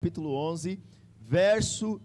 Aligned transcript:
capítulo 0.00 0.32
11, 0.32 0.80
verso 1.20 2.00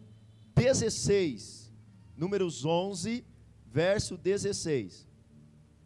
16. 0.55 1.71
Números 2.17 2.65
11, 2.65 3.23
verso 3.67 4.17
16. 4.17 5.07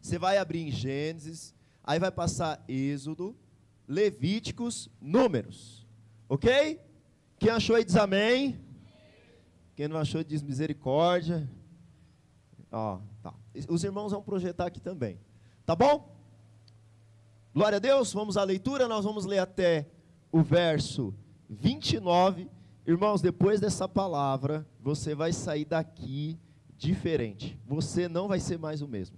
Você 0.02 0.18
vai 0.18 0.38
abrir 0.38 0.62
em 0.62 0.72
Gênesis, 0.72 1.54
aí 1.84 2.00
vai 2.00 2.10
passar 2.10 2.64
Êxodo, 2.66 3.36
Levíticos, 3.86 4.90
Números. 5.02 5.86
Ok? 6.30 6.80
Quem 7.38 7.50
achou 7.50 7.76
aí 7.76 7.84
diz 7.84 7.98
amém. 7.98 8.58
Quem 9.76 9.90
não 9.90 9.98
achou 9.98 10.24
diz 10.24 10.42
misericórdia. 10.42 11.50
Ó, 12.72 13.02
tá. 13.22 13.34
Os 13.68 13.84
irmãos 13.84 14.14
vão 14.14 14.24
projetar 14.24 14.68
aqui 14.68 14.80
também. 14.80 15.20
Tá 15.66 15.76
bom? 15.76 16.16
Glória 17.54 17.76
a 17.76 17.80
Deus, 17.80 18.14
vamos 18.14 18.38
à 18.38 18.46
leitura, 18.46 18.88
nós 18.88 19.04
vamos 19.04 19.26
ler 19.26 19.40
até 19.40 19.90
o 20.32 20.42
verso 20.42 21.14
29. 21.50 22.50
Irmãos, 22.86 23.22
depois 23.22 23.60
dessa 23.60 23.88
palavra, 23.88 24.66
você 24.82 25.14
vai 25.14 25.34
sair 25.34 25.66
daqui 25.66 26.40
diferente. 26.78 27.60
Você 27.66 28.08
não 28.08 28.28
vai 28.28 28.40
ser 28.40 28.58
mais 28.58 28.82
o 28.82 28.88
mesmo. 28.88 29.18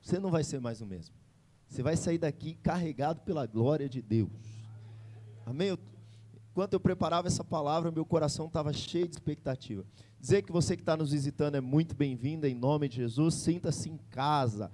Você 0.00 0.18
não 0.18 0.30
vai 0.30 0.44
ser 0.44 0.60
mais 0.60 0.80
o 0.80 0.86
mesmo. 0.86 1.14
Você 1.68 1.82
vai 1.82 1.96
sair 1.96 2.18
daqui 2.18 2.54
carregado 2.62 3.20
pela 3.20 3.46
glória 3.46 3.88
de 3.88 4.00
Deus. 4.00 4.30
Amém? 5.44 5.76
enquanto 6.58 6.72
eu 6.72 6.80
preparava 6.80 7.28
essa 7.28 7.44
palavra, 7.44 7.92
meu 7.92 8.04
coração 8.04 8.46
estava 8.46 8.72
cheio 8.72 9.06
de 9.06 9.14
expectativa. 9.14 9.86
Dizer 10.18 10.42
que 10.42 10.50
você 10.50 10.74
que 10.74 10.82
está 10.82 10.96
nos 10.96 11.12
visitando 11.12 11.54
é 11.54 11.60
muito 11.60 11.94
bem-vindo, 11.94 12.48
em 12.48 12.54
nome 12.54 12.88
de 12.88 12.96
Jesus. 12.96 13.36
Sinta-se 13.36 13.88
em 13.88 13.96
casa. 14.10 14.68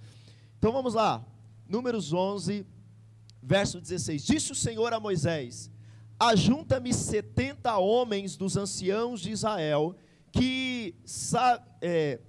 Então 0.58 0.72
vamos 0.72 0.94
lá. 0.94 1.22
Números 1.68 2.10
11, 2.10 2.64
verso 3.42 3.82
16. 3.82 4.24
Disse 4.24 4.50
o 4.50 4.54
Senhor 4.54 4.94
a 4.94 4.98
Moisés: 4.98 5.70
Ajunta-me 6.18 6.92
setenta 6.92 7.76
homens 7.76 8.36
dos 8.36 8.56
anciãos 8.56 9.20
de 9.20 9.30
Israel, 9.30 9.96
que, 10.30 10.94
é, 11.80 12.20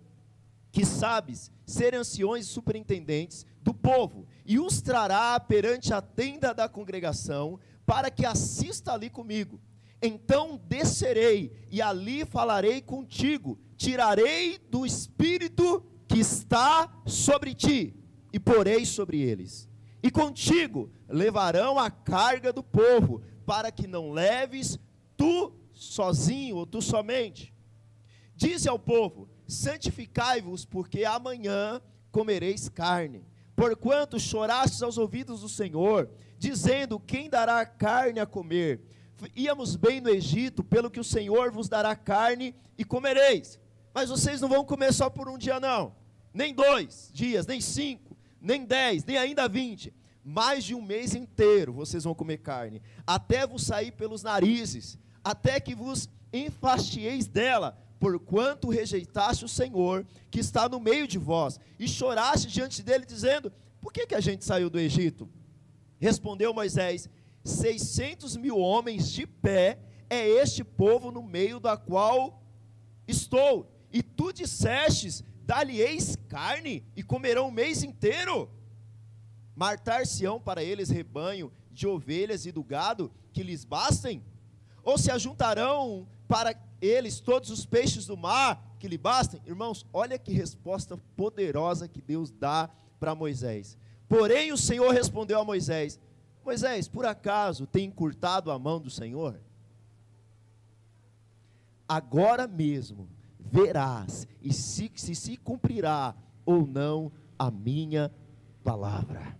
que 0.72 0.86
sabes 0.86 1.52
ser 1.66 1.96
anciões 1.96 2.46
e 2.46 2.50
superintendentes 2.50 3.46
do 3.62 3.74
povo, 3.74 4.28
e 4.46 4.60
os 4.60 4.82
trará 4.82 5.40
perante 5.40 5.94
a 5.94 6.02
tenda 6.02 6.54
da 6.54 6.70
congregação, 6.70 7.60
para 7.86 8.12
que 8.12 8.26
assista 8.26 8.94
ali 8.94 9.10
comigo. 9.10 9.60
Então 10.02 10.60
descerei 10.68 11.52
e 11.72 11.82
ali 11.82 12.26
falarei 12.26 12.82
contigo, 12.82 13.58
tirarei 13.76 14.60
do 14.70 14.86
espírito 14.86 15.84
que 16.08 16.20
está 16.20 16.92
sobre 17.06 17.56
ti 17.56 17.96
e 18.32 18.40
porei 18.40 18.86
sobre 18.86 19.22
eles. 19.22 19.68
E 20.04 20.12
contigo 20.12 20.92
levarão 21.10 21.80
a 21.80 21.90
carga 21.90 22.54
do 22.54 22.62
povo, 22.62 23.24
para 23.46 23.72
que 23.72 23.88
não 23.88 24.12
leves 24.12 24.80
tu 25.16 25.54
sozinho 25.74 26.58
ou 26.58 26.66
tu 26.66 26.82
somente. 26.82 27.54
Dize 28.36 28.68
ao 28.68 28.80
povo: 28.80 29.30
santificai-vos, 29.48 30.66
porque 30.66 31.06
amanhã 31.06 31.82
comereis 32.12 32.70
carne. 32.70 33.26
Porquanto 33.56 34.20
chorastes 34.20 34.82
aos 34.82 34.98
ouvidos 34.98 35.42
do 35.42 35.50
Senhor, 35.50 36.10
dizendo: 36.38 37.00
Quem 37.00 37.30
dará 37.30 37.66
carne 37.66 38.20
a 38.20 38.26
comer? 38.26 38.82
Íamos 39.36 39.76
bem 39.76 40.02
no 40.02 40.10
Egito, 40.10 40.64
pelo 40.64 40.92
que 40.92 41.00
o 41.00 41.04
Senhor 41.04 41.52
vos 41.52 41.70
dará 41.70 41.96
carne 41.96 42.54
e 42.78 42.84
comereis. 42.84 43.60
Mas 43.94 44.10
vocês 44.10 44.42
não 44.42 44.50
vão 44.50 44.66
comer 44.66 44.94
só 44.94 45.10
por 45.10 45.30
um 45.30 45.38
dia, 45.38 45.60
não. 45.60 45.96
Nem 46.34 46.54
dois 46.54 47.10
dias, 47.14 47.48
nem 47.48 47.62
cinco, 47.62 48.18
nem 48.42 48.66
dez, 48.66 49.06
nem 49.06 49.18
ainda 49.18 49.48
vinte. 49.48 49.94
Mais 50.28 50.64
de 50.64 50.74
um 50.74 50.82
mês 50.82 51.14
inteiro 51.14 51.72
vocês 51.72 52.04
vão 52.04 52.16
comer 52.16 52.40
carne, 52.40 52.82
até 53.06 53.46
vos 53.46 53.64
sair 53.64 53.92
pelos 53.92 54.24
narizes, 54.24 54.98
até 55.24 55.60
que 55.60 55.76
vos 55.76 56.10
enfastieis 56.34 57.28
dela, 57.28 57.78
porquanto 58.00 58.72
rejeitaste 58.72 59.46
o 59.46 59.48
Senhor, 59.48 60.04
que 60.32 60.40
está 60.40 60.68
no 60.68 60.80
meio 60.80 61.08
de 61.08 61.20
vós, 61.20 61.60
e 61.78 61.88
choraste 61.88 62.48
diante 62.48 62.82
dele, 62.82 63.06
dizendo: 63.06 63.54
Por 63.80 63.94
que, 63.94 64.08
que 64.08 64.16
a 64.16 64.20
gente 64.20 64.44
saiu 64.44 64.68
do 64.68 64.80
Egito? 64.80 65.30
Respondeu 66.00 66.56
Moisés: 66.56 67.08
Seiscentos 67.44 68.36
mil 68.36 68.58
homens 68.58 69.12
de 69.12 69.28
pé 69.28 69.78
é 70.10 70.28
este 70.28 70.64
povo 70.64 71.12
no 71.12 71.22
meio 71.22 71.60
da 71.60 71.78
qual 71.78 72.42
estou. 73.08 73.72
E 73.94 74.02
tu 74.02 74.34
dissestes: 74.34 75.24
Dá-lhe-eis 75.44 76.16
carne 76.28 76.84
e 76.96 77.04
comerão 77.04 77.50
o 77.50 77.52
mês 77.52 77.84
inteiro. 77.84 78.50
Martar-se-ão 79.56 80.40
para 80.40 80.64
eles 80.64 80.90
rebanho 80.90 81.52
de 81.72 81.88
ovelhas 81.88 82.46
e 82.46 82.52
do 82.52 82.64
gado 82.64 83.12
que 83.32 83.44
lhes 83.44 83.64
bastem? 83.64 84.24
Ou 84.84 84.98
se 84.98 85.10
ajuntarão 85.10 86.08
para 86.28 86.56
eles 86.82 87.20
todos 87.20 87.50
os 87.50 87.66
peixes 87.66 88.06
do 88.06 88.18
mar 88.18 88.76
que 88.80 88.88
lhe 88.88 88.98
bastem? 88.98 89.42
Irmãos, 89.46 89.86
olha 89.94 90.20
que 90.20 90.34
resposta 90.34 90.98
poderosa 91.16 91.88
que 91.88 92.02
Deus 92.02 92.32
dá 92.32 92.70
para 93.00 93.16
Moisés. 93.16 93.78
Porém, 94.08 94.52
o 94.52 94.58
Senhor 94.58 94.94
respondeu 94.94 95.40
a 95.40 95.46
Moisés: 95.46 96.00
Moisés, 96.44 96.88
por 96.88 97.06
acaso 97.06 97.66
tem 97.66 97.86
encurtado 97.86 98.52
a 98.52 98.60
mão 98.60 98.80
do 98.80 98.90
Senhor? 98.90 99.40
Agora 101.88 102.48
mesmo 102.48 103.08
verás 103.40 104.28
e 104.42 104.52
se, 104.52 104.92
se 104.96 105.16
se 105.16 105.38
cumprirá 105.38 106.16
ou 106.46 106.66
não 106.68 107.12
a 107.38 107.50
minha 107.50 108.12
palavra. 108.64 109.38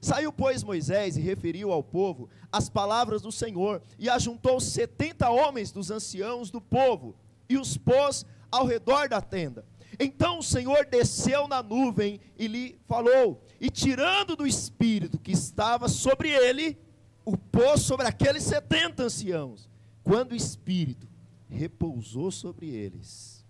Saiu, 0.00 0.32
pois, 0.32 0.62
Moisés 0.62 1.16
e 1.16 1.20
referiu 1.20 1.72
ao 1.72 1.82
povo 1.82 2.28
as 2.50 2.70
palavras 2.70 3.20
do 3.20 3.30
Senhor, 3.30 3.82
e 3.98 4.08
ajuntou 4.08 4.58
setenta 4.60 5.28
homens 5.28 5.70
dos 5.70 5.90
anciãos 5.90 6.50
do 6.50 6.60
povo, 6.60 7.14
e 7.48 7.58
os 7.58 7.76
pôs 7.76 8.24
ao 8.50 8.66
redor 8.66 9.08
da 9.08 9.20
tenda. 9.20 9.64
Então 9.98 10.38
o 10.38 10.42
Senhor 10.42 10.86
desceu 10.86 11.46
na 11.46 11.62
nuvem 11.62 12.18
e 12.38 12.46
lhe 12.46 12.78
falou, 12.86 13.44
e 13.60 13.68
tirando 13.68 14.34
do 14.34 14.46
espírito 14.46 15.18
que 15.18 15.32
estava 15.32 15.88
sobre 15.88 16.30
ele, 16.30 16.78
o 17.24 17.36
pôs 17.36 17.82
sobre 17.82 18.06
aqueles 18.06 18.44
setenta 18.44 19.04
anciãos. 19.04 19.68
Quando 20.02 20.32
o 20.32 20.36
espírito 20.36 21.06
repousou 21.48 22.30
sobre 22.30 22.70
eles, 22.70 23.44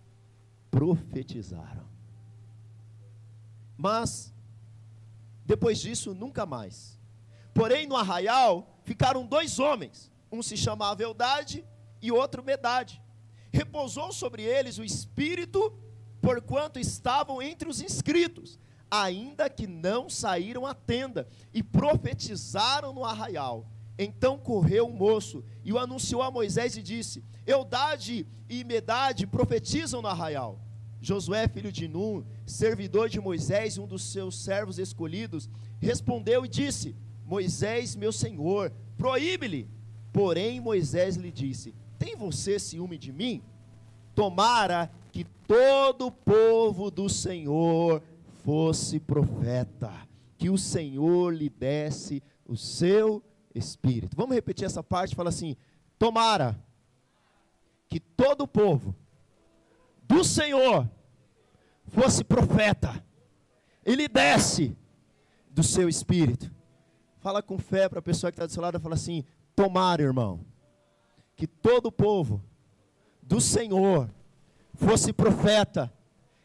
profetizaram. 0.71 1.85
Mas 3.79 4.33
depois 5.51 5.81
disso, 5.81 6.15
nunca 6.15 6.47
mais. 6.47 6.97
Porém, 7.53 7.85
no 7.85 7.97
arraial 7.97 8.79
ficaram 8.85 9.27
dois 9.27 9.59
homens, 9.59 10.09
um 10.31 10.45
se 10.45 10.57
chamava 10.57 11.03
Eldade 11.03 11.65
e 12.01 12.13
outro 12.13 12.41
Medade. 12.41 13.03
Repousou 13.53 14.13
sobre 14.13 14.45
eles 14.45 14.79
o 14.79 14.85
espírito, 14.85 15.77
porquanto 16.23 16.79
estavam 16.79 17.43
entre 17.43 17.69
os 17.69 17.83
inscritos, 17.83 18.61
ainda 18.89 19.51
que 19.51 19.67
não 19.67 20.09
saíram 20.09 20.65
à 20.65 20.73
tenda, 20.73 21.27
e 21.53 21.65
profetizaram 21.65 22.93
no 22.93 23.05
arraial. 23.05 23.67
Então 23.99 24.39
correu 24.39 24.87
o 24.87 24.93
moço 24.93 25.45
e 25.65 25.73
o 25.73 25.81
anunciou 25.81 26.23
a 26.23 26.31
Moisés 26.31 26.77
e 26.77 26.83
disse: 26.83 27.25
Eudade 27.45 28.25
e 28.49 28.63
Medade 28.63 29.27
profetizam 29.27 30.01
no 30.01 30.07
arraial. 30.07 30.61
Josué, 31.01 31.49
filho 31.49 31.73
de 31.73 31.89
Num, 31.89 32.25
servidor 32.45 33.09
de 33.09 33.21
Moisés, 33.21 33.79
um 33.79 33.87
dos 33.87 34.03
seus 34.03 34.39
servos 34.39 34.79
escolhidos, 34.79 35.49
respondeu 35.81 36.45
e 36.45 36.49
disse: 36.49 36.95
Moisés, 37.25 37.97
meu 37.97 38.13
senhor, 38.13 38.73
proíbe-lhe. 38.99 39.69
Porém, 40.13 40.61
Moisés 40.61 41.17
lhe 41.17 41.33
disse: 41.33 41.75
Tem 41.99 42.15
você 42.15 42.59
ciúme 42.59 42.99
de 42.99 43.13
mim? 43.13 43.43
Tomara 44.15 44.91
que 45.11 45.25
todo 45.47 46.09
o 46.09 46.13
povo 46.13 46.91
do 46.91 47.09
Senhor 47.09 48.03
fosse 48.45 49.01
profeta, 49.01 49.93
que 50.37 50.51
o 50.51 50.59
Senhor 50.59 51.33
lhe 51.35 51.49
desse 51.49 52.23
o 52.47 52.57
seu 52.57 53.23
espírito. 53.55 54.17
Vamos 54.17 54.35
repetir 54.35 54.67
essa 54.67 54.83
parte? 54.83 55.15
Fala 55.15 55.31
assim: 55.31 55.57
Tomara 55.99 56.59
que 57.89 58.01
todo 58.01 58.43
o 58.43 58.49
povo 58.49 58.95
do 60.11 60.25
Senhor 60.25 60.91
fosse 61.87 62.25
profeta, 62.25 63.05
ele 63.85 64.09
desce 64.09 64.77
do 65.49 65.63
seu 65.63 65.89
espírito. 65.89 66.53
Fala 67.21 67.41
com 67.41 67.57
fé 67.59 67.89
para 67.89 68.01
a 68.01 68.03
pessoa 68.03 68.33
que 68.33 68.35
está 68.35 68.45
do 68.45 68.53
seu 68.53 68.61
lado, 68.61 68.81
fala 68.81 68.97
assim: 68.97 69.25
tomara, 69.55 70.03
irmão, 70.03 70.45
que 71.37 71.47
todo 71.47 71.87
o 71.87 71.93
povo 71.93 72.43
do 73.23 73.41
Senhor 73.41 74.11
fosse 74.75 75.13
profeta 75.13 75.93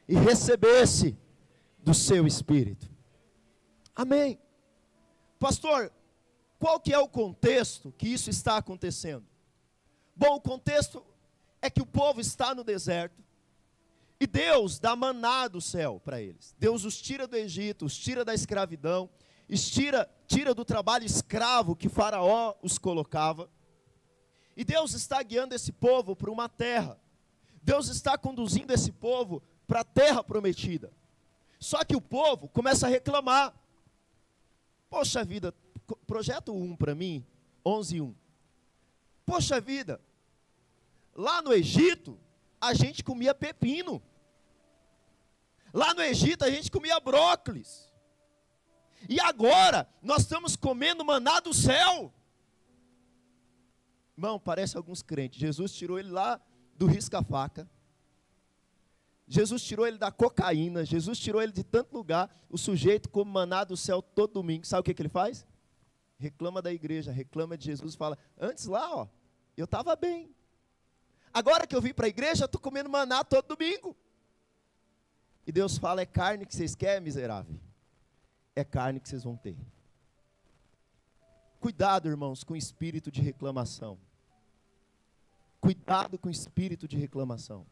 e 0.08 0.14
recebesse 0.14 1.18
do 1.80 1.94
seu 1.94 2.28
espírito. 2.28 2.88
Amém. 3.96 4.38
Pastor, 5.40 5.92
qual 6.60 6.80
que 6.80 6.94
é 6.94 7.00
o 7.00 7.08
contexto 7.08 7.92
que 7.98 8.10
isso 8.10 8.30
está 8.30 8.58
acontecendo? 8.58 9.26
Bom, 10.16 10.36
o 10.36 10.42
contexto 10.42 11.04
é 11.64 11.70
que 11.70 11.82
o 11.82 11.86
povo 11.86 12.22
está 12.22 12.54
no 12.54 12.64
deserto, 12.64 13.25
e 14.20 14.26
Deus 14.26 14.80
dá 14.80 14.96
maná 14.96 15.48
do 15.48 15.60
céu 15.60 16.02
para 16.04 16.22
eles. 16.22 16.56
Deus 16.58 16.86
os 16.86 17.02
tira 17.02 17.28
do 17.28 17.36
Egito, 17.36 17.86
os 17.86 17.98
tira 17.98 18.24
da 18.24 18.34
escravidão, 18.34 19.10
os 19.50 19.70
tira, 19.70 20.54
do 20.56 20.64
trabalho 20.66 21.06
escravo 21.06 21.76
que 21.76 21.90
Faraó 21.90 22.56
os 22.62 22.78
colocava. 22.78 23.50
E 24.56 24.64
Deus 24.64 24.94
está 24.94 25.22
guiando 25.22 25.54
esse 25.54 25.72
povo 25.72 26.16
para 26.16 26.32
uma 26.32 26.48
terra. 26.48 26.98
Deus 27.62 27.90
está 27.90 28.18
conduzindo 28.18 28.72
esse 28.72 28.92
povo 28.92 29.44
para 29.68 29.82
a 29.82 29.84
terra 29.84 30.24
prometida. 30.24 30.92
Só 31.60 31.84
que 31.84 31.96
o 31.96 32.02
povo 32.02 32.48
começa 32.48 32.88
a 32.88 32.90
reclamar. 32.90 33.54
Poxa 34.90 35.26
vida, 35.26 35.54
projeto 36.08 36.54
1 36.54 36.76
para 36.78 36.96
mim, 36.96 37.26
11 37.66 38.02
1. 38.02 38.16
Poxa 39.26 39.60
vida, 39.60 40.00
lá 41.14 41.42
no 41.42 41.52
Egito, 41.52 42.18
a 42.68 42.74
gente 42.74 43.04
comia 43.04 43.34
pepino. 43.34 44.02
Lá 45.74 45.94
no 45.94 46.02
Egito, 46.02 46.46
a 46.46 46.50
gente 46.50 46.72
comia 46.72 47.00
brócolis. 47.00 47.92
E 49.10 49.20
agora, 49.20 49.88
nós 50.02 50.22
estamos 50.22 50.56
comendo 50.56 51.04
maná 51.04 51.40
do 51.40 51.54
céu. 51.54 52.14
Irmão, 54.18 54.40
parece 54.40 54.78
alguns 54.78 55.02
crentes. 55.02 55.40
Jesus 55.40 55.74
tirou 55.74 56.00
ele 56.00 56.10
lá 56.10 56.40
do 56.78 56.86
risca-faca. 56.86 57.70
Jesus 59.28 59.64
tirou 59.64 59.86
ele 59.86 59.98
da 59.98 60.12
cocaína. 60.12 60.86
Jesus 60.86 61.20
tirou 61.20 61.42
ele 61.42 61.52
de 61.52 61.64
tanto 61.64 61.94
lugar. 61.94 62.34
O 62.50 62.58
sujeito 62.58 63.10
come 63.10 63.32
maná 63.32 63.64
do 63.64 63.76
céu 63.76 64.02
todo 64.02 64.34
domingo. 64.34 64.66
Sabe 64.66 64.82
o 64.82 64.84
que, 64.84 64.94
que 64.94 65.02
ele 65.02 65.10
faz? 65.10 65.46
Reclama 66.18 66.62
da 66.62 66.72
igreja, 66.72 67.12
reclama 67.12 67.58
de 67.58 67.66
Jesus. 67.66 67.96
Fala: 67.96 68.18
Antes 68.40 68.66
lá, 68.66 68.96
ó, 68.96 69.08
eu 69.58 69.66
estava 69.66 69.96
bem. 69.96 70.34
Agora 71.36 71.68
que 71.68 71.76
eu 71.76 71.82
vim 71.82 71.94
para 71.94 72.06
a 72.06 72.08
igreja, 72.08 72.46
estou 72.46 72.62
comendo 72.62 72.90
maná 72.90 73.22
todo 73.22 73.58
domingo. 73.58 73.94
E 75.46 75.52
Deus 75.52 75.78
fala: 75.78 76.00
É 76.00 76.06
carne 76.06 76.46
que 76.46 76.56
vocês 76.56 76.76
querem, 76.76 77.02
miserável? 77.02 77.60
É 78.56 78.64
carne 78.64 79.02
que 79.02 79.10
vocês 79.10 79.26
vão 79.26 79.36
ter. 79.36 79.58
Cuidado, 81.60 82.08
irmãos, 82.08 82.42
com 82.42 82.54
o 82.54 82.58
espírito 82.58 83.12
de 83.12 83.22
reclamação. 83.22 84.00
Cuidado 85.60 86.18
com 86.18 86.30
o 86.30 86.32
espírito 86.32 86.88
de 86.88 86.96
reclamação. 86.96 87.68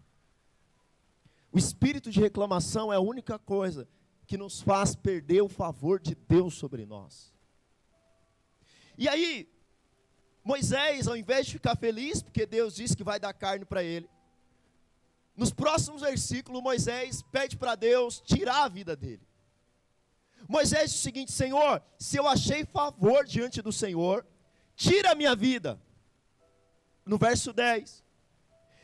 O 1.50 1.57
espírito 1.57 2.12
de 2.12 2.19
reclamação 2.19 2.92
é 2.92 2.98
a 2.98 3.00
única 3.00 3.39
coisa 3.39 3.88
que 4.27 4.36
nos 4.36 4.59
faz 4.59 4.94
perder 4.94 5.42
o 5.42 5.48
favor 5.48 6.01
de 6.01 6.16
Deus 6.16 6.56
sobre 6.56 6.86
nós. 6.86 7.33
E 8.98 9.07
aí, 9.07 9.50
Moisés, 10.44 11.07
ao 11.07 11.16
invés 11.16 11.45
de 11.45 11.54
ficar 11.54 11.75
feliz, 11.78 12.22
porque 12.22 12.45
Deus 12.45 12.75
disse 12.75 12.98
que 12.98 13.04
vai 13.04 13.19
dar 13.19 13.34
carne 13.34 13.63
para 13.63 13.84
ele, 13.84 14.10
nos 15.36 15.51
próximos 15.51 16.01
versículos, 16.01 16.62
Moisés 16.62 17.24
pede 17.31 17.57
para 17.57 17.75
Deus 17.75 18.22
tirar 18.22 18.63
a 18.63 18.68
vida 18.68 18.95
dele. 18.95 19.25
Moisés 20.48 20.92
diz 20.92 21.00
o 21.00 21.04
seguinte: 21.04 21.31
Senhor, 21.31 21.81
se 21.98 22.18
eu 22.18 22.28
achei 22.28 22.66
favor 22.66 23.25
diante 23.25 23.62
do 23.62 23.72
Senhor, 23.72 24.25
tira 24.75 25.12
a 25.12 25.16
minha 25.16 25.36
vida. 25.36 25.81
No 27.06 27.18
verso 27.18 27.51
10: 27.51 28.04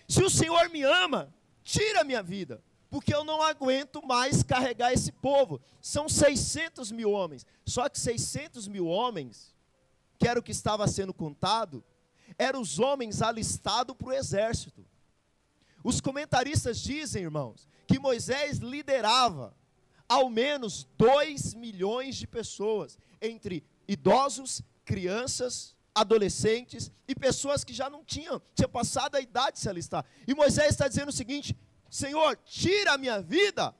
Se 0.07 0.23
o 0.23 0.29
Senhor 0.29 0.69
me 0.69 0.83
ama, 0.83 1.33
tira 1.63 2.01
a 2.01 2.03
minha 2.03 2.23
vida, 2.23 2.63
porque 2.89 3.13
eu 3.13 3.23
não 3.23 3.43
aguento 3.43 4.01
mais 4.05 4.41
carregar 4.41 4.91
esse 4.91 5.11
povo. 5.11 5.61
São 5.79 6.09
600 6.09 6.91
mil 6.91 7.11
homens, 7.11 7.45
só 7.65 7.87
que 7.87 7.99
600 7.99 8.67
mil 8.67 8.87
homens, 8.87 9.53
que 10.19 10.27
era 10.27 10.39
o 10.39 10.43
que 10.43 10.51
estava 10.51 10.87
sendo 10.87 11.13
contado, 11.13 11.83
eram 12.37 12.61
os 12.61 12.77
homens 12.77 13.21
alistados 13.21 13.95
para 13.95 14.09
o 14.09 14.13
exército. 14.13 14.85
Os 15.83 16.01
comentaristas 16.01 16.79
dizem, 16.79 17.23
irmãos, 17.23 17.67
que 17.87 17.97
Moisés 17.97 18.57
liderava 18.57 19.55
ao 20.07 20.29
menos 20.29 20.87
2 20.97 21.53
milhões 21.53 22.17
de 22.17 22.27
pessoas, 22.27 22.97
entre 23.21 23.63
idosos, 23.87 24.61
crianças, 24.83 25.75
adolescentes 25.95 26.91
e 27.07 27.15
pessoas 27.15 27.63
que 27.63 27.73
já 27.73 27.89
não 27.89 28.03
tinham, 28.03 28.41
tinha 28.53 28.67
passado 28.67 29.15
a 29.15 29.21
idade 29.21 29.53
de 29.53 29.59
se 29.59 29.69
alistar. 29.69 30.05
E 30.27 30.33
Moisés 30.33 30.69
está 30.69 30.87
dizendo 30.87 31.09
o 31.09 31.13
seguinte: 31.13 31.55
Senhor, 31.89 32.37
tira 32.43 32.93
a 32.93 32.97
minha 32.97 33.21
vida, 33.21 33.73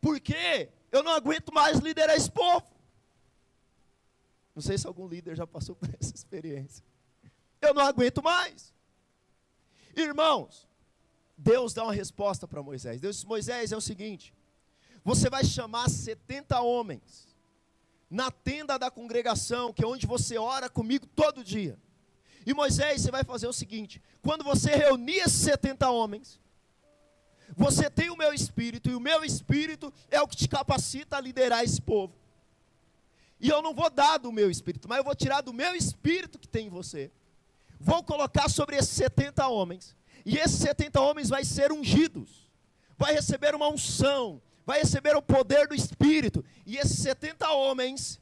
porque 0.00 0.68
eu 0.92 1.02
não 1.02 1.12
aguento 1.12 1.52
mais 1.52 1.78
liderar 1.78 2.16
esse 2.16 2.30
povo. 2.30 2.66
Não 4.60 4.62
sei 4.62 4.76
se 4.76 4.86
algum 4.86 5.08
líder 5.08 5.34
já 5.34 5.46
passou 5.46 5.74
por 5.74 5.88
essa 5.98 6.14
experiência. 6.14 6.84
Eu 7.62 7.72
não 7.72 7.80
aguento 7.80 8.22
mais. 8.22 8.74
Irmãos, 9.96 10.68
Deus 11.34 11.72
dá 11.72 11.82
uma 11.82 11.94
resposta 11.94 12.46
para 12.46 12.62
Moisés. 12.62 13.00
Deus 13.00 13.16
diz: 13.16 13.24
Moisés, 13.24 13.72
é 13.72 13.76
o 13.76 13.80
seguinte: 13.80 14.34
você 15.02 15.30
vai 15.30 15.46
chamar 15.46 15.88
70 15.88 16.60
homens 16.60 17.34
na 18.10 18.30
tenda 18.30 18.78
da 18.78 18.90
congregação, 18.90 19.72
que 19.72 19.82
é 19.82 19.86
onde 19.86 20.06
você 20.06 20.36
ora 20.36 20.68
comigo 20.68 21.06
todo 21.06 21.42
dia. 21.42 21.78
E 22.44 22.52
Moisés, 22.52 23.00
você 23.00 23.10
vai 23.10 23.24
fazer 23.24 23.46
o 23.46 23.54
seguinte: 23.54 24.02
quando 24.20 24.44
você 24.44 24.72
reunir 24.72 25.20
esses 25.20 25.40
70 25.40 25.88
homens, 25.88 26.38
você 27.56 27.88
tem 27.88 28.10
o 28.10 28.16
meu 28.16 28.34
espírito, 28.34 28.90
e 28.90 28.94
o 28.94 29.00
meu 29.00 29.24
espírito 29.24 29.90
é 30.10 30.20
o 30.20 30.28
que 30.28 30.36
te 30.36 30.46
capacita 30.46 31.16
a 31.16 31.20
liderar 31.20 31.64
esse 31.64 31.80
povo. 31.80 32.19
E 33.40 33.48
eu 33.48 33.62
não 33.62 33.74
vou 33.74 33.88
dar 33.88 34.18
do 34.18 34.30
meu 34.30 34.50
espírito, 34.50 34.88
mas 34.88 34.98
eu 34.98 35.04
vou 35.04 35.14
tirar 35.14 35.40
do 35.40 35.52
meu 35.52 35.74
espírito 35.74 36.38
que 36.38 36.48
tem 36.48 36.66
em 36.66 36.70
você. 36.70 37.10
Vou 37.78 38.02
colocar 38.02 38.48
sobre 38.48 38.76
esses 38.76 38.90
70 38.90 39.48
homens. 39.48 39.96
E 40.24 40.36
esses 40.36 40.58
70 40.58 41.00
homens 41.00 41.28
vai 41.30 41.44
ser 41.44 41.72
ungidos. 41.72 42.48
Vai 42.98 43.14
receber 43.14 43.54
uma 43.54 43.68
unção, 43.68 44.42
vai 44.66 44.80
receber 44.80 45.16
o 45.16 45.22
poder 45.22 45.66
do 45.66 45.74
Espírito, 45.74 46.44
e 46.66 46.76
esses 46.76 46.98
70 46.98 47.50
homens 47.50 48.20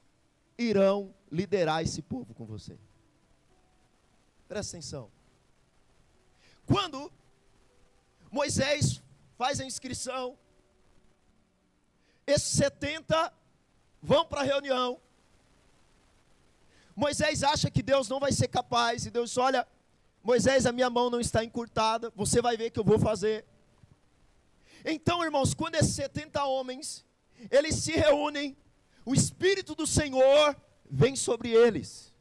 irão 0.56 1.12
liderar 1.32 1.82
esse 1.82 2.00
povo 2.00 2.32
com 2.32 2.46
você. 2.46 2.78
Presta 4.46 4.76
atenção. 4.76 5.10
Quando 6.64 7.12
Moisés 8.30 9.02
faz 9.36 9.60
a 9.60 9.64
inscrição, 9.64 10.38
esses 12.24 12.56
70 12.56 13.32
vão 14.00 14.24
para 14.24 14.42
a 14.42 14.44
reunião. 14.44 15.00
Moisés 16.98 17.44
acha 17.44 17.70
que 17.70 17.80
Deus 17.80 18.08
não 18.08 18.18
vai 18.18 18.32
ser 18.32 18.48
capaz, 18.48 19.06
e 19.06 19.10
Deus 19.10 19.30
diz: 19.30 19.38
Olha, 19.38 19.64
Moisés, 20.20 20.66
a 20.66 20.72
minha 20.72 20.90
mão 20.90 21.08
não 21.08 21.20
está 21.20 21.44
encurtada, 21.44 22.12
você 22.16 22.42
vai 22.42 22.56
ver 22.56 22.70
que 22.70 22.80
eu 22.80 22.82
vou 22.82 22.98
fazer. 22.98 23.44
Então, 24.84 25.22
irmãos, 25.22 25.54
quando 25.54 25.76
esses 25.76 25.94
70 25.94 26.44
homens, 26.44 27.06
eles 27.52 27.76
se 27.76 27.92
reúnem, 27.92 28.56
o 29.06 29.14
Espírito 29.14 29.76
do 29.76 29.86
Senhor 29.86 30.56
vem 30.90 31.14
sobre 31.14 31.50
eles. 31.50 32.12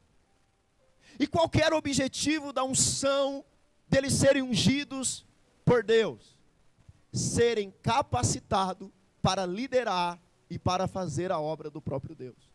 E 1.18 1.26
qualquer 1.26 1.72
objetivo 1.72 2.52
da 2.52 2.62
unção 2.62 3.44
deles 3.88 4.12
serem 4.12 4.42
ungidos 4.42 5.26
por 5.64 5.82
Deus, 5.82 6.38
serem 7.12 7.74
capacitados 7.82 8.90
para 9.20 9.44
liderar 9.44 10.20
e 10.48 10.56
para 10.56 10.86
fazer 10.86 11.32
a 11.32 11.40
obra 11.40 11.68
do 11.68 11.82
próprio 11.82 12.14
Deus. 12.14 12.47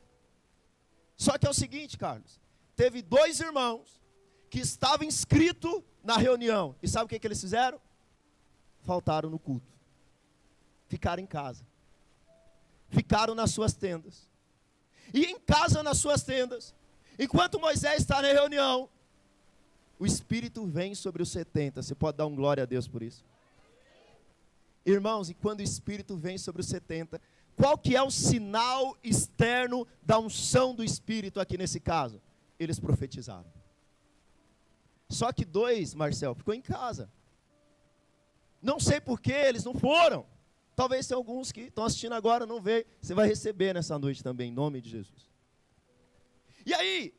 Só 1.23 1.37
que 1.37 1.47
é 1.47 1.49
o 1.49 1.53
seguinte, 1.53 1.97
Carlos, 1.97 2.39
teve 2.75 3.01
dois 3.01 3.39
irmãos 3.39 4.01
que 4.49 4.59
estavam 4.59 5.07
inscritos 5.07 5.81
na 6.03 6.17
reunião, 6.17 6.75
e 6.83 6.87
sabe 6.87 7.05
o 7.05 7.07
que, 7.07 7.19
que 7.19 7.27
eles 7.27 7.39
fizeram? 7.39 7.79
Faltaram 8.83 9.29
no 9.29 9.39
culto 9.39 9.73
ficaram 10.93 11.23
em 11.23 11.25
casa. 11.25 11.65
Ficaram 12.89 13.33
nas 13.33 13.49
suas 13.49 13.73
tendas. 13.73 14.29
E 15.11 15.25
em 15.25 15.39
casa, 15.39 15.81
nas 15.81 15.97
suas 15.97 16.21
tendas, 16.21 16.73
enquanto 17.17 17.59
Moisés 17.59 18.01
está 18.01 18.21
na 18.21 18.27
reunião, 18.27 18.87
o 19.97 20.05
Espírito 20.05 20.65
vem 20.67 20.93
sobre 20.93 21.23
os 21.23 21.29
70. 21.29 21.81
Você 21.81 21.95
pode 21.95 22.17
dar 22.17 22.27
um 22.27 22.35
glória 22.35 22.61
a 22.61 22.65
Deus 22.67 22.87
por 22.87 23.01
isso? 23.01 23.25
Irmãos, 24.85 25.31
e 25.31 25.33
quando 25.33 25.61
o 25.61 25.63
Espírito 25.63 26.15
vem 26.15 26.37
sobre 26.37 26.61
os 26.61 26.67
70, 26.67 27.19
qual 27.55 27.77
que 27.77 27.95
é 27.95 28.01
o 28.01 28.11
sinal 28.11 28.97
externo 29.03 29.87
da 30.01 30.19
unção 30.19 30.73
do 30.73 30.83
Espírito 30.83 31.39
aqui 31.39 31.57
nesse 31.57 31.79
caso? 31.79 32.21
Eles 32.59 32.79
profetizaram. 32.79 33.51
Só 35.09 35.31
que 35.31 35.45
dois, 35.45 35.93
Marcel, 35.93 36.33
ficou 36.33 36.53
em 36.53 36.61
casa. 36.61 37.11
Não 38.61 38.79
sei 38.79 38.99
por 38.99 39.19
que 39.19 39.31
eles 39.31 39.63
não 39.63 39.75
foram. 39.75 40.25
Talvez 40.75 41.05
tenha 41.05 41.17
alguns 41.17 41.51
que 41.51 41.61
estão 41.61 41.85
assistindo 41.85 42.13
agora, 42.13 42.45
não 42.45 42.61
veio. 42.61 42.85
Você 42.99 43.13
vai 43.13 43.27
receber 43.27 43.73
nessa 43.73 43.99
noite 43.99 44.23
também, 44.23 44.49
em 44.49 44.53
nome 44.53 44.81
de 44.81 44.89
Jesus. 44.89 45.29
E 46.65 46.73
aí, 46.73 47.13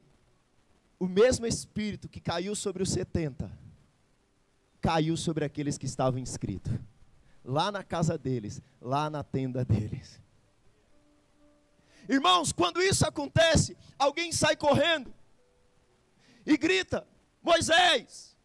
o 0.98 1.06
mesmo 1.06 1.46
Espírito 1.46 2.08
que 2.08 2.20
caiu 2.20 2.56
sobre 2.56 2.82
os 2.82 2.90
70, 2.90 3.50
caiu 4.80 5.16
sobre 5.16 5.44
aqueles 5.44 5.78
que 5.78 5.86
estavam 5.86 6.18
inscritos. 6.18 6.72
Lá 7.44 7.70
na 7.70 7.84
casa 7.84 8.16
deles, 8.16 8.60
lá 8.80 9.08
na 9.10 9.22
tenda 9.22 9.64
deles. 9.64 10.23
Irmãos, 12.08 12.52
quando 12.52 12.82
isso 12.82 13.06
acontece, 13.06 13.76
alguém 13.98 14.32
sai 14.32 14.56
correndo 14.56 15.14
e 16.46 16.56
grita: 16.56 17.06
Moisés, 17.42 18.36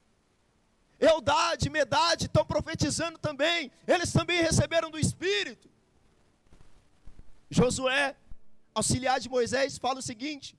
Eldade, 1.00 1.70
Medade 1.70 2.25
estão 2.25 2.46
profetizando 2.46 3.18
também. 3.18 3.72
Eles 3.88 4.12
também 4.12 4.42
receberam 4.42 4.89
do 4.89 5.00
Espírito. 5.00 5.70
Josué, 7.50 8.16
auxiliar 8.74 9.20
de 9.20 9.30
Moisés, 9.30 9.78
fala 9.78 10.00
o 10.00 10.04
seguinte: 10.04 10.58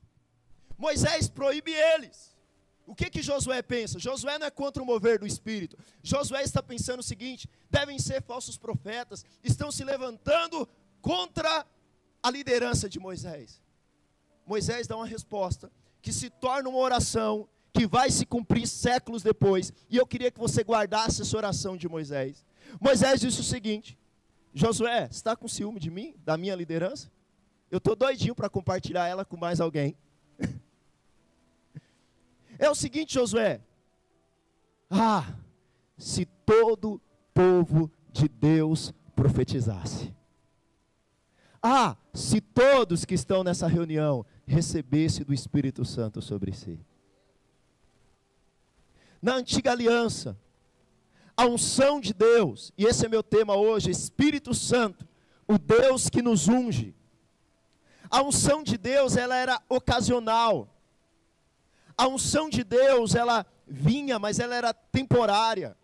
Moisés 0.77 1.29
proíbe 1.29 1.73
eles. 1.73 2.31
O 2.87 2.95
que 2.95 3.09
que 3.09 3.23
Josué 3.23 3.63
pensa? 3.63 4.01
Josué 4.01 4.37
não 4.39 4.47
é 4.47 4.51
contra 4.51 4.83
o 4.83 4.87
mover 4.87 5.21
do 5.21 5.27
espírito. 5.27 5.79
Josué 6.03 6.43
está 6.43 6.61
pensando 6.61 7.01
o 7.01 7.05
seguinte: 7.05 7.49
devem 7.71 7.99
ser 7.99 8.21
falsos 8.23 8.57
profetas, 8.59 9.25
estão 9.45 9.71
se 9.71 9.85
levantando 9.85 10.69
contra 11.01 11.65
a 12.23 12.31
liderança 12.31 12.89
de 12.89 12.99
Moisés. 12.99 13.61
Moisés 14.47 14.87
dá 14.87 14.97
uma 14.97 15.07
resposta 15.07 15.71
que 16.03 16.13
se 16.13 16.31
torna 16.31 16.69
uma 16.69 16.79
oração 16.79 17.49
que 17.73 17.87
vai 17.87 18.11
se 18.11 18.27
cumprir 18.27 18.67
séculos 18.67 19.23
depois. 19.23 19.73
E 19.89 19.97
eu 19.97 20.07
queria 20.07 20.31
que 20.31 20.39
você 20.39 20.63
guardasse 20.63 21.23
essa 21.23 21.37
oração 21.37 21.77
de 21.77 21.89
Moisés. 21.89 22.45
Moisés 22.81 23.21
disse 23.21 23.41
o 23.41 23.45
seguinte: 23.45 23.99
Josué, 24.53 25.09
está 25.11 25.37
com 25.37 25.49
ciúme 25.49 25.79
de 25.79 25.91
mim, 25.91 26.15
da 26.25 26.37
minha 26.37 26.55
liderança? 26.55 27.11
Eu 27.71 27.79
estou 27.79 27.95
doidinho 27.95 28.35
para 28.35 28.51
compartilhar 28.51 29.07
ela 29.07 29.25
com 29.25 29.37
mais 29.37 29.61
alguém. 29.61 29.97
é 32.59 32.69
o 32.69 32.75
seguinte, 32.75 33.15
Josué. 33.15 33.61
Ah, 34.91 35.33
se 35.97 36.25
todo 36.25 37.01
povo 37.33 37.91
de 38.11 38.29
Deus 38.29 38.93
profetizasse. 39.15 40.13
Ah, 41.63 41.97
se 42.13 42.41
todos 42.41 43.05
que 43.05 43.15
estão 43.15 43.45
nessa 43.45 43.67
reunião 43.67 44.25
recebessem 44.47 45.25
do 45.25 45.33
Espírito 45.33 45.85
Santo 45.85 46.21
sobre 46.21 46.53
si. 46.53 46.79
Na 49.23 49.35
antiga 49.35 49.71
aliança, 49.73 50.37
a 51.37 51.47
unção 51.47 52.01
de 52.01 52.13
Deus, 52.13 52.73
e 52.77 52.85
esse 52.85 53.07
é 53.07 53.09
meu 53.09 53.23
tema 53.23 53.57
hoje, 53.57 53.91
Espírito 53.91 54.55
Santo, 54.55 55.07
o 55.47 55.59
Deus 55.59 56.09
que 56.09 56.23
nos 56.23 56.49
unge. 56.49 56.95
A 58.11 58.23
unção 58.23 58.63
de 58.63 58.77
Deus, 58.77 59.17
ela 59.17 59.37
era 59.37 59.63
ocasional. 59.69 60.69
A 61.97 62.09
unção 62.09 62.49
de 62.49 62.65
Deus, 62.65 63.15
ela 63.15 63.47
vinha, 63.67 64.19
mas 64.19 64.39
ela 64.39 64.55
era 64.55 64.75
temporária. 64.75 65.77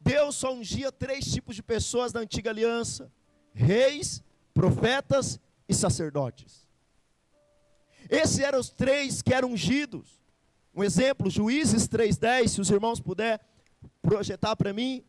Deus 0.00 0.36
só 0.36 0.52
ungia 0.52 0.92
três 0.92 1.24
tipos 1.32 1.56
de 1.56 1.62
pessoas 1.62 2.12
na 2.12 2.20
antiga 2.20 2.50
aliança: 2.50 3.10
reis, 3.54 4.22
profetas 4.52 5.40
e 5.68 5.74
sacerdotes. 5.74 6.66
Esses 8.08 8.38
eram 8.38 8.60
os 8.60 8.70
três 8.70 9.22
que 9.22 9.34
eram 9.34 9.52
ungidos. 9.52 10.20
Um 10.74 10.84
exemplo, 10.84 11.30
Juízes 11.30 11.88
3:10, 11.88 12.52
se 12.52 12.60
os 12.60 12.70
irmãos 12.70 13.00
puder 13.00 13.40
projetar 14.02 14.54
para 14.56 14.72
mim. 14.72 15.04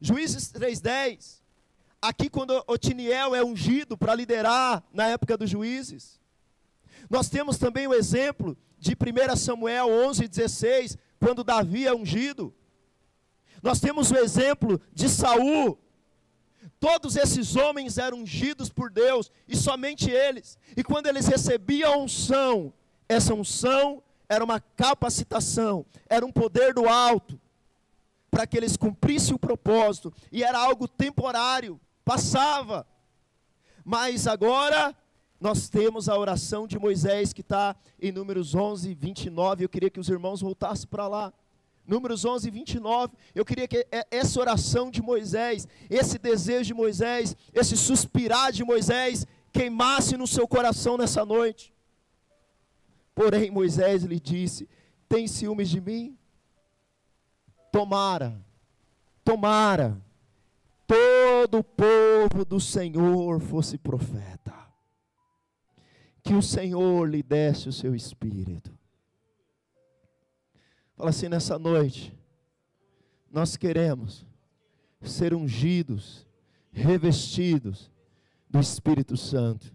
Juízes 0.00 0.50
3:10. 0.52 1.42
Aqui 2.00 2.28
quando 2.28 2.62
Otiniel 2.66 3.34
é 3.34 3.44
ungido 3.44 3.96
para 3.96 4.14
liderar 4.14 4.82
na 4.92 5.06
época 5.06 5.36
dos 5.36 5.48
juízes. 5.48 6.20
Nós 7.08 7.28
temos 7.28 7.58
também 7.58 7.86
o 7.86 7.94
exemplo 7.94 8.56
de 8.78 8.96
1 8.96 9.36
Samuel 9.36 9.88
11:16, 9.88 10.98
quando 11.20 11.44
Davi 11.44 11.86
é 11.86 11.94
ungido. 11.94 12.54
Nós 13.62 13.78
temos 13.78 14.10
o 14.10 14.16
exemplo 14.16 14.80
de 14.92 15.08
Saul, 15.08 15.78
Todos 16.82 17.14
esses 17.14 17.54
homens 17.54 17.96
eram 17.96 18.18
ungidos 18.18 18.68
por 18.68 18.90
Deus, 18.90 19.30
e 19.46 19.56
somente 19.56 20.10
eles. 20.10 20.58
E 20.76 20.82
quando 20.82 21.06
eles 21.06 21.28
recebiam 21.28 21.92
a 21.92 21.96
unção, 21.96 22.74
essa 23.08 23.32
unção 23.32 24.02
era 24.28 24.42
uma 24.42 24.58
capacitação, 24.58 25.86
era 26.10 26.26
um 26.26 26.32
poder 26.32 26.74
do 26.74 26.88
alto, 26.88 27.40
para 28.28 28.48
que 28.48 28.56
eles 28.56 28.76
cumprissem 28.76 29.32
o 29.32 29.38
propósito, 29.38 30.12
e 30.32 30.42
era 30.42 30.58
algo 30.58 30.88
temporário, 30.88 31.80
passava. 32.04 32.84
Mas 33.84 34.26
agora, 34.26 34.92
nós 35.40 35.68
temos 35.68 36.08
a 36.08 36.18
oração 36.18 36.66
de 36.66 36.80
Moisés, 36.80 37.32
que 37.32 37.42
está 37.42 37.76
em 38.00 38.10
Números 38.10 38.56
11, 38.56 38.92
29. 38.92 39.64
Eu 39.64 39.68
queria 39.68 39.88
que 39.88 40.00
os 40.00 40.08
irmãos 40.08 40.40
voltassem 40.40 40.88
para 40.88 41.06
lá. 41.06 41.32
Números 41.86 42.24
11, 42.24 42.50
29. 42.50 43.14
Eu 43.34 43.44
queria 43.44 43.66
que 43.66 43.86
essa 44.10 44.40
oração 44.40 44.90
de 44.90 45.02
Moisés, 45.02 45.66
esse 45.90 46.18
desejo 46.18 46.66
de 46.68 46.74
Moisés, 46.74 47.36
esse 47.52 47.76
suspirar 47.76 48.52
de 48.52 48.64
Moisés, 48.64 49.26
queimasse 49.52 50.16
no 50.16 50.26
seu 50.26 50.46
coração 50.46 50.96
nessa 50.96 51.24
noite. 51.24 51.74
Porém, 53.14 53.50
Moisés 53.50 54.04
lhe 54.04 54.20
disse: 54.20 54.68
Tem 55.08 55.26
ciúmes 55.26 55.68
de 55.68 55.80
mim? 55.80 56.16
Tomara, 57.72 58.40
tomara, 59.24 60.00
todo 60.86 61.58
o 61.58 61.64
povo 61.64 62.44
do 62.44 62.60
Senhor 62.60 63.40
fosse 63.40 63.78
profeta, 63.78 64.54
que 66.22 66.34
o 66.34 66.42
Senhor 66.42 67.08
lhe 67.08 67.22
desse 67.22 67.68
o 67.68 67.72
seu 67.72 67.94
espírito 67.94 68.81
Fala 71.02 71.10
assim 71.10 71.28
nessa 71.28 71.58
noite. 71.58 72.16
Nós 73.28 73.56
queremos 73.56 74.24
ser 75.02 75.34
ungidos, 75.34 76.24
revestidos 76.70 77.90
do 78.48 78.60
Espírito 78.60 79.16
Santo. 79.16 79.74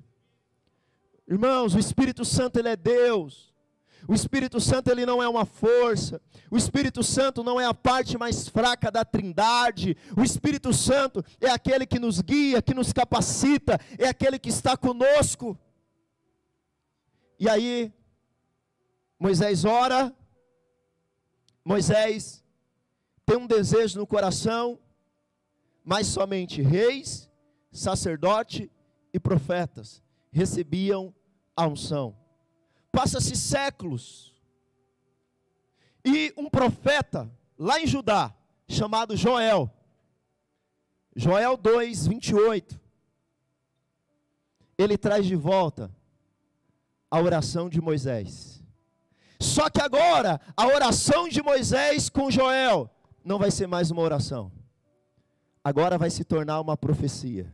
Irmãos, 1.27 1.75
o 1.75 1.79
Espírito 1.79 2.23
Santo 2.23 2.57
ele 2.57 2.69
é 2.69 2.77
Deus. 2.77 3.53
O 4.07 4.13
Espírito 4.13 4.61
Santo 4.61 4.89
ele 4.89 5.05
não 5.05 5.21
é 5.21 5.27
uma 5.27 5.43
força. 5.43 6.21
O 6.49 6.55
Espírito 6.55 7.03
Santo 7.03 7.43
não 7.43 7.59
é 7.59 7.65
a 7.65 7.73
parte 7.73 8.17
mais 8.17 8.47
fraca 8.47 8.89
da 8.89 9.03
Trindade. 9.03 9.97
O 10.15 10.23
Espírito 10.23 10.71
Santo 10.71 11.21
é 11.41 11.49
aquele 11.49 11.85
que 11.85 11.99
nos 11.99 12.21
guia, 12.21 12.61
que 12.61 12.73
nos 12.73 12.93
capacita, 12.93 13.77
é 13.99 14.07
aquele 14.07 14.39
que 14.39 14.47
está 14.47 14.77
conosco. 14.77 15.59
E 17.37 17.49
aí 17.49 17.91
Moisés 19.19 19.65
ora, 19.65 20.15
Moisés 21.67 22.41
tem 23.25 23.35
um 23.35 23.45
desejo 23.45 23.99
no 23.99 24.07
coração, 24.07 24.79
mas 25.83 26.07
somente 26.07 26.61
reis, 26.61 27.29
sacerdote 27.73 28.71
e 29.13 29.19
profetas 29.19 30.01
recebiam 30.31 31.13
a 31.57 31.67
unção. 31.67 32.17
Passa-se 32.89 33.35
séculos, 33.35 34.33
e 36.05 36.33
um 36.37 36.49
profeta 36.49 37.29
lá 37.59 37.81
em 37.81 37.85
Judá, 37.85 38.33
chamado 38.69 39.17
Joel, 39.17 39.69
Joel 41.13 41.57
2, 41.57 42.07
28, 42.07 42.79
ele 44.77 44.97
traz 44.97 45.25
de 45.25 45.35
volta 45.35 45.93
a 47.11 47.19
oração 47.19 47.67
de 47.67 47.81
Moisés. 47.81 48.56
Só 49.39 49.69
que 49.69 49.81
agora, 49.81 50.41
a 50.55 50.67
oração 50.67 51.27
de 51.27 51.41
Moisés 51.41 52.09
com 52.09 52.31
Joel 52.31 52.89
não 53.23 53.37
vai 53.37 53.51
ser 53.51 53.67
mais 53.67 53.91
uma 53.91 54.01
oração. 54.01 54.51
Agora 55.63 55.97
vai 55.97 56.09
se 56.09 56.23
tornar 56.23 56.61
uma 56.61 56.77
profecia. 56.77 57.53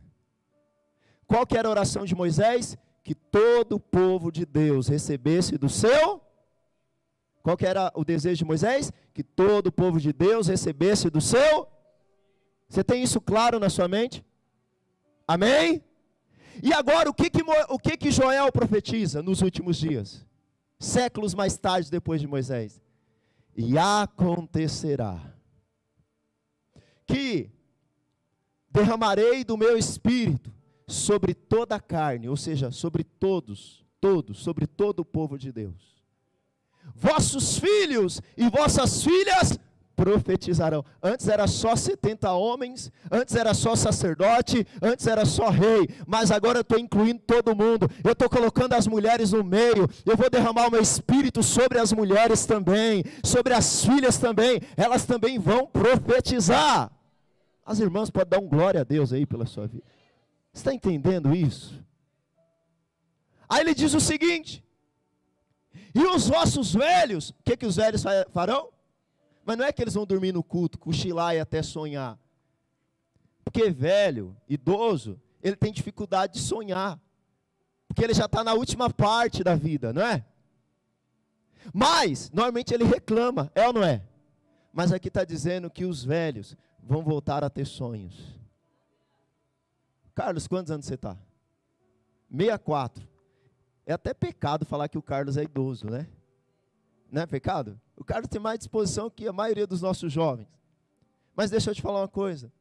Qual 1.26 1.46
que 1.46 1.56
era 1.56 1.68
a 1.68 1.70
oração 1.70 2.04
de 2.04 2.14
Moisés? 2.14 2.76
Que 3.02 3.14
todo 3.14 3.76
o 3.76 3.80
povo 3.80 4.30
de 4.30 4.46
Deus 4.46 4.88
recebesse 4.88 5.58
do 5.58 5.68
seu 5.68 6.22
Qual 7.42 7.58
que 7.58 7.66
era 7.66 7.92
o 7.94 8.04
desejo 8.04 8.38
de 8.38 8.44
Moisés? 8.46 8.90
Que 9.12 9.22
todo 9.22 9.66
o 9.66 9.72
povo 9.72 10.00
de 10.00 10.12
Deus 10.12 10.48
recebesse 10.48 11.10
do 11.10 11.20
seu 11.20 11.68
Você 12.68 12.82
tem 12.82 13.02
isso 13.02 13.20
claro 13.20 13.58
na 13.58 13.68
sua 13.68 13.86
mente? 13.86 14.24
Amém? 15.28 15.84
E 16.62 16.72
agora 16.72 17.10
o 17.10 17.14
que 17.14 17.28
que, 17.28 17.42
o 17.68 17.78
que, 17.78 17.96
que 17.96 18.10
Joel 18.10 18.50
profetiza 18.52 19.22
nos 19.22 19.42
últimos 19.42 19.76
dias? 19.76 20.23
Séculos 20.84 21.34
mais 21.34 21.56
tarde, 21.56 21.90
depois 21.90 22.20
de 22.20 22.26
Moisés. 22.26 22.80
E 23.56 23.78
acontecerá 23.78 25.34
que 27.06 27.50
derramarei 28.70 29.44
do 29.44 29.56
meu 29.56 29.76
espírito 29.76 30.52
sobre 30.86 31.34
toda 31.34 31.76
a 31.76 31.80
carne, 31.80 32.28
ou 32.28 32.36
seja, 32.36 32.70
sobre 32.70 33.04
todos, 33.04 33.84
todos, 34.00 34.38
sobre 34.38 34.66
todo 34.66 35.00
o 35.00 35.04
povo 35.04 35.38
de 35.38 35.52
Deus. 35.52 35.94
Vossos 36.94 37.58
filhos 37.58 38.20
e 38.36 38.48
vossas 38.50 39.02
filhas 39.02 39.58
profetizarão. 39.96 40.84
Antes 41.02 41.28
era 41.28 41.46
só 41.46 41.74
70 41.74 42.32
homens, 42.32 42.90
antes 43.10 43.34
era 43.34 43.54
só 43.54 43.74
sacerdote, 43.74 44.66
antes 44.82 45.06
era 45.06 45.24
só 45.24 45.48
rei, 45.48 45.88
mas 46.06 46.30
agora 46.30 46.58
eu 46.58 46.62
estou 46.62 46.78
incluindo 46.78 47.20
todo 47.26 47.54
mundo, 47.54 47.88
eu 48.02 48.12
estou 48.12 48.28
colocando 48.28 48.74
as 48.74 48.86
mulheres 48.86 49.32
no 49.32 49.44
meio, 49.44 49.88
eu 50.04 50.16
vou 50.16 50.28
derramar 50.28 50.66
o 50.66 50.70
meu 50.70 50.80
espírito 50.80 51.42
sobre 51.42 51.78
as 51.78 51.92
mulheres 51.92 52.46
também, 52.46 53.04
sobre 53.22 53.54
as 53.54 53.84
filhas 53.84 54.18
também, 54.18 54.60
elas 54.76 55.04
também 55.04 55.38
vão 55.38 55.66
profetizar. 55.66 56.90
As 57.64 57.80
irmãs 57.80 58.10
podem 58.10 58.30
dar 58.30 58.44
um 58.44 58.48
glória 58.48 58.82
a 58.82 58.84
Deus 58.84 59.12
aí 59.12 59.24
pela 59.24 59.46
sua 59.46 59.66
vida. 59.66 59.84
Você 60.52 60.60
está 60.60 60.74
entendendo 60.74 61.34
isso? 61.34 61.82
Aí 63.48 63.60
ele 63.60 63.74
diz 63.74 63.94
o 63.94 64.00
seguinte: 64.00 64.62
e 65.94 66.02
os 66.06 66.28
vossos 66.28 66.74
velhos, 66.74 67.30
o 67.30 67.34
que, 67.44 67.56
que 67.56 67.66
os 67.66 67.76
velhos 67.76 68.02
farão? 68.32 68.68
Mas 69.44 69.56
não 69.58 69.64
é 69.64 69.72
que 69.72 69.82
eles 69.82 69.94
vão 69.94 70.06
dormir 70.06 70.32
no 70.32 70.42
culto, 70.42 70.78
cochilar 70.78 71.34
e 71.34 71.40
até 71.40 71.62
sonhar. 71.62 72.18
Porque 73.44 73.70
velho, 73.70 74.36
idoso, 74.48 75.20
ele 75.42 75.56
tem 75.56 75.72
dificuldade 75.72 76.34
de 76.34 76.40
sonhar. 76.40 76.98
Porque 77.86 78.02
ele 78.02 78.14
já 78.14 78.24
está 78.24 78.42
na 78.42 78.54
última 78.54 78.88
parte 78.88 79.44
da 79.44 79.54
vida, 79.54 79.92
não 79.92 80.02
é? 80.02 80.24
Mas, 81.72 82.30
normalmente 82.30 82.72
ele 82.74 82.84
reclama, 82.84 83.50
é 83.54 83.66
ou 83.66 83.72
não 83.72 83.84
é? 83.84 84.02
Mas 84.72 84.92
aqui 84.92 85.08
está 85.08 85.24
dizendo 85.24 85.70
que 85.70 85.84
os 85.84 86.02
velhos 86.02 86.56
vão 86.82 87.02
voltar 87.02 87.44
a 87.44 87.50
ter 87.50 87.66
sonhos. 87.66 88.34
Carlos, 90.14 90.46
quantos 90.46 90.70
anos 90.70 90.86
você 90.86 90.94
está? 90.94 91.16
64. 92.30 93.06
É 93.86 93.92
até 93.92 94.14
pecado 94.14 94.64
falar 94.64 94.88
que 94.88 94.98
o 94.98 95.02
Carlos 95.02 95.36
é 95.36 95.42
idoso, 95.44 95.88
né? 95.88 96.08
Não 97.10 97.22
é 97.22 97.26
pecado? 97.26 97.80
O 97.96 98.04
Carlos 98.04 98.28
tem 98.28 98.40
mais 98.40 98.58
disposição 98.58 99.08
que 99.08 99.28
a 99.28 99.32
maioria 99.32 99.66
dos 99.66 99.80
nossos 99.80 100.12
jovens. 100.12 100.48
Mas 101.34 101.50
deixa 101.50 101.70
eu 101.70 101.74
te 101.74 101.82
falar 101.82 102.00
uma 102.00 102.08
coisa. 102.08 102.52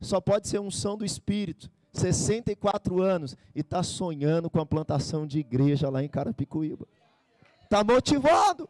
Só 0.00 0.20
pode 0.20 0.48
ser 0.48 0.60
unção 0.60 0.96
do 0.96 1.04
Espírito. 1.04 1.70
64 1.92 3.02
anos 3.02 3.36
e 3.54 3.60
está 3.60 3.82
sonhando 3.82 4.48
com 4.50 4.60
a 4.60 4.66
plantação 4.66 5.26
de 5.26 5.38
igreja 5.38 5.88
lá 5.88 6.02
em 6.02 6.08
Carapicuíba. 6.08 6.86
Está 7.64 7.82
motivado. 7.82 8.68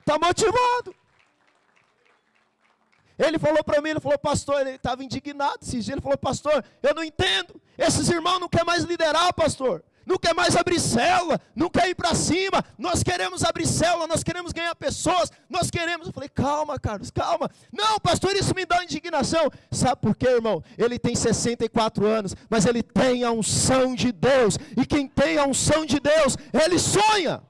Está 0.00 0.18
motivado. 0.18 0.94
Ele 3.18 3.38
falou 3.38 3.64
para 3.64 3.82
mim, 3.82 3.90
ele 3.90 4.00
falou, 4.00 4.16
pastor, 4.18 4.60
ele 4.60 4.76
estava 4.76 5.02
indignado 5.02 5.58
esses 5.60 5.84
dias, 5.84 5.88
ele 5.88 6.00
falou, 6.00 6.16
pastor, 6.16 6.64
eu 6.80 6.94
não 6.94 7.02
entendo, 7.02 7.60
esses 7.76 8.08
irmãos 8.08 8.38
não 8.38 8.48
querem 8.48 8.64
mais 8.64 8.84
liderar, 8.84 9.34
pastor, 9.34 9.82
não 10.08 10.16
quer 10.16 10.34
mais 10.34 10.56
abrir 10.56 10.80
célula, 10.80 11.38
não 11.54 11.68
quer 11.68 11.90
ir 11.90 11.94
para 11.94 12.14
cima, 12.14 12.64
nós 12.78 13.02
queremos 13.02 13.44
abrir 13.44 13.66
célula, 13.66 14.06
nós 14.06 14.22
queremos 14.24 14.52
ganhar 14.52 14.74
pessoas, 14.74 15.30
nós 15.50 15.70
queremos, 15.70 16.06
eu 16.06 16.12
falei, 16.14 16.30
calma 16.30 16.78
Carlos, 16.78 17.10
calma, 17.10 17.50
não 17.70 18.00
pastor, 18.00 18.34
isso 18.34 18.54
me 18.54 18.64
dá 18.64 18.82
indignação, 18.82 19.50
sabe 19.70 20.00
por 20.00 20.16
quê 20.16 20.28
irmão? 20.28 20.64
Ele 20.78 20.98
tem 20.98 21.14
64 21.14 22.06
anos, 22.06 22.34
mas 22.48 22.64
ele 22.64 22.82
tem 22.82 23.22
a 23.22 23.30
unção 23.30 23.94
de 23.94 24.10
Deus, 24.10 24.58
e 24.74 24.86
quem 24.86 25.06
tem 25.06 25.36
a 25.36 25.44
unção 25.44 25.84
de 25.84 26.00
Deus, 26.00 26.38
ele 26.54 26.78
sonha, 26.78 27.42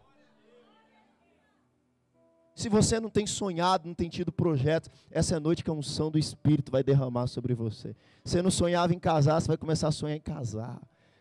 se 2.57 2.69
você 2.69 2.99
não 2.99 3.09
tem 3.09 3.25
sonhado, 3.25 3.87
não 3.87 3.95
tem 3.95 4.09
tido 4.09 4.33
projetos, 4.33 4.91
essa 5.13 5.35
é 5.35 5.37
a 5.37 5.41
noite 5.41 5.63
que 5.63 5.71
a 5.71 5.73
unção 5.73 6.11
do 6.11 6.19
Espírito 6.19 6.73
vai 6.73 6.83
derramar 6.83 7.29
sobre 7.29 7.55
você. 7.55 7.95
Você 8.25 8.43
não 8.43 8.51
sonhava 8.51 8.93
em 8.93 8.99
casar, 8.99 9.41
você 9.41 9.47
vai 9.47 9.57
começar 9.57 9.87
a 9.87 9.93
sonhar 9.93 10.17
em 10.17 10.21
casar. 10.21 10.77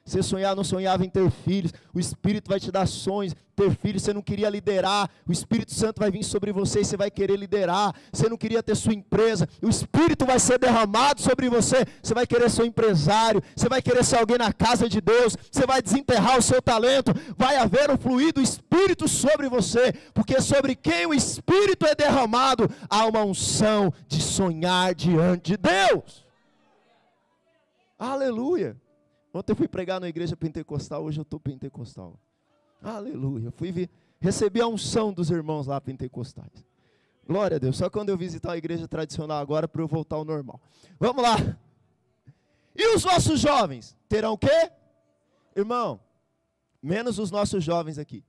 Você 0.08 0.24
sonhar, 0.24 0.56
não 0.56 0.64
sonhava 0.64 1.06
em 1.06 1.10
ter 1.10 1.30
filhos, 1.30 1.74
o 1.94 2.00
Espírito 2.00 2.48
vai 2.50 2.62
te 2.62 2.72
dar 2.72 2.88
sonhos, 2.88 3.36
ter 3.58 3.76
filhos, 3.76 4.04
você 4.04 4.14
não 4.14 4.22
queria 4.22 4.50
liderar, 4.50 5.10
o 5.28 5.34
Espírito 5.34 5.74
Santo 5.74 6.00
vai 6.00 6.10
vir 6.10 6.24
sobre 6.24 6.54
você 6.54 6.80
e 6.80 6.86
você 6.86 6.96
vai 6.96 7.12
querer 7.12 7.36
liderar. 7.36 7.94
Você 8.14 8.30
não 8.30 8.38
queria 8.38 8.64
ter 8.64 8.74
sua 8.76 8.94
empresa, 8.94 9.50
o 9.62 9.68
Espírito 9.68 10.26
vai 10.26 10.40
ser 10.40 10.60
derramado 10.60 11.22
sobre 11.22 11.50
você, 11.50 11.86
você 12.02 12.14
vai 12.14 12.26
querer 12.26 12.50
ser 12.50 12.62
um 12.62 12.68
empresário, 12.68 13.44
você 13.54 13.68
vai 13.68 13.82
querer 13.82 14.06
ser 14.06 14.20
alguém 14.20 14.38
na 14.38 14.54
casa 14.54 14.88
de 14.88 15.02
Deus, 15.02 15.36
você 15.52 15.66
vai 15.66 15.82
desenterrar 15.82 16.38
o 16.38 16.42
seu 16.42 16.62
talento, 16.62 17.12
vai 17.36 17.58
haver 17.58 17.92
o 17.92 17.98
fluir 17.98 18.32
do 18.32 18.40
Espírito 18.40 19.10
sobre 19.10 19.50
você, 19.50 19.92
porque 20.14 20.40
sobre 20.40 20.74
quem 20.74 21.06
o 21.06 21.14
Espírito 21.14 21.86
é 21.86 21.94
derramado, 21.94 22.70
há 22.90 23.06
uma 23.06 23.26
unção 23.26 23.92
de 24.08 24.22
sonhar 24.22 24.96
diante 24.96 25.52
de 25.52 25.58
Deus. 25.58 26.26
Aleluia. 28.00 28.78
Ontem 29.38 29.52
eu 29.52 29.56
fui 29.56 29.68
pregar 29.68 30.02
na 30.02 30.10
igreja 30.10 30.36
pentecostal, 30.36 31.04
hoje 31.04 31.20
eu 31.20 31.22
estou 31.22 31.40
pentecostal. 31.40 32.20
Aleluia. 32.82 33.52
Fui 33.52 33.72
ver, 33.72 33.88
recebi 34.20 34.60
a 34.60 34.68
unção 34.68 35.14
dos 35.14 35.30
irmãos 35.30 35.68
lá 35.68 35.80
pentecostais. 35.80 36.66
Glória 37.24 37.58
a 37.58 37.60
Deus. 37.60 37.78
Só 37.78 37.88
quando 37.88 38.10
eu 38.10 38.18
visitar 38.18 38.54
a 38.54 38.58
igreja 38.58 38.88
tradicional 38.88 39.38
agora 39.38 39.68
para 39.68 39.80
eu 39.80 39.88
voltar 39.88 40.16
ao 40.16 40.26
normal. 40.26 40.60
Vamos 41.00 41.22
lá. 41.22 41.36
E 42.76 42.96
os 42.96 43.06
nossos 43.06 43.40
jovens 43.40 43.96
terão 44.10 44.34
o 44.34 44.38
quê? 44.40 44.72
Irmão, 45.56 46.00
menos 46.82 47.20
os 47.20 47.30
nossos 47.30 47.64
jovens 47.64 48.00
aqui. 48.00 48.24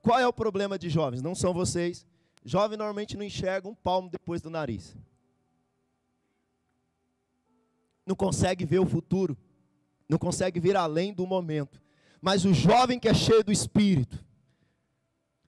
Qual 0.00 0.16
é 0.16 0.28
o 0.28 0.32
problema 0.32 0.78
de 0.78 0.88
jovens? 0.88 1.22
Não 1.22 1.34
são 1.34 1.52
vocês. 1.52 2.06
Jovem 2.44 2.78
normalmente 2.78 3.16
não 3.16 3.24
enxerga 3.24 3.68
um 3.68 3.74
palmo 3.74 4.08
depois 4.08 4.40
do 4.40 4.48
nariz. 4.48 4.96
Não 8.06 8.14
consegue 8.14 8.64
ver 8.64 8.78
o 8.78 8.86
futuro 8.86 9.36
não 10.08 10.18
consegue 10.18 10.60
vir 10.60 10.76
além 10.76 11.12
do 11.12 11.26
momento. 11.26 11.80
Mas 12.20 12.44
o 12.44 12.54
jovem 12.54 12.98
que 12.98 13.08
é 13.08 13.14
cheio 13.14 13.44
do 13.44 13.52
Espírito, 13.52 14.24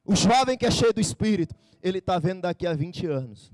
o 0.04 0.16
jovem 0.16 0.56
que 0.56 0.66
é 0.66 0.70
cheio 0.70 0.92
do 0.92 1.00
Espírito, 1.00 1.54
ele 1.82 1.98
está 1.98 2.18
vendo 2.18 2.42
daqui 2.42 2.66
a 2.66 2.74
20 2.74 3.06
anos. 3.06 3.52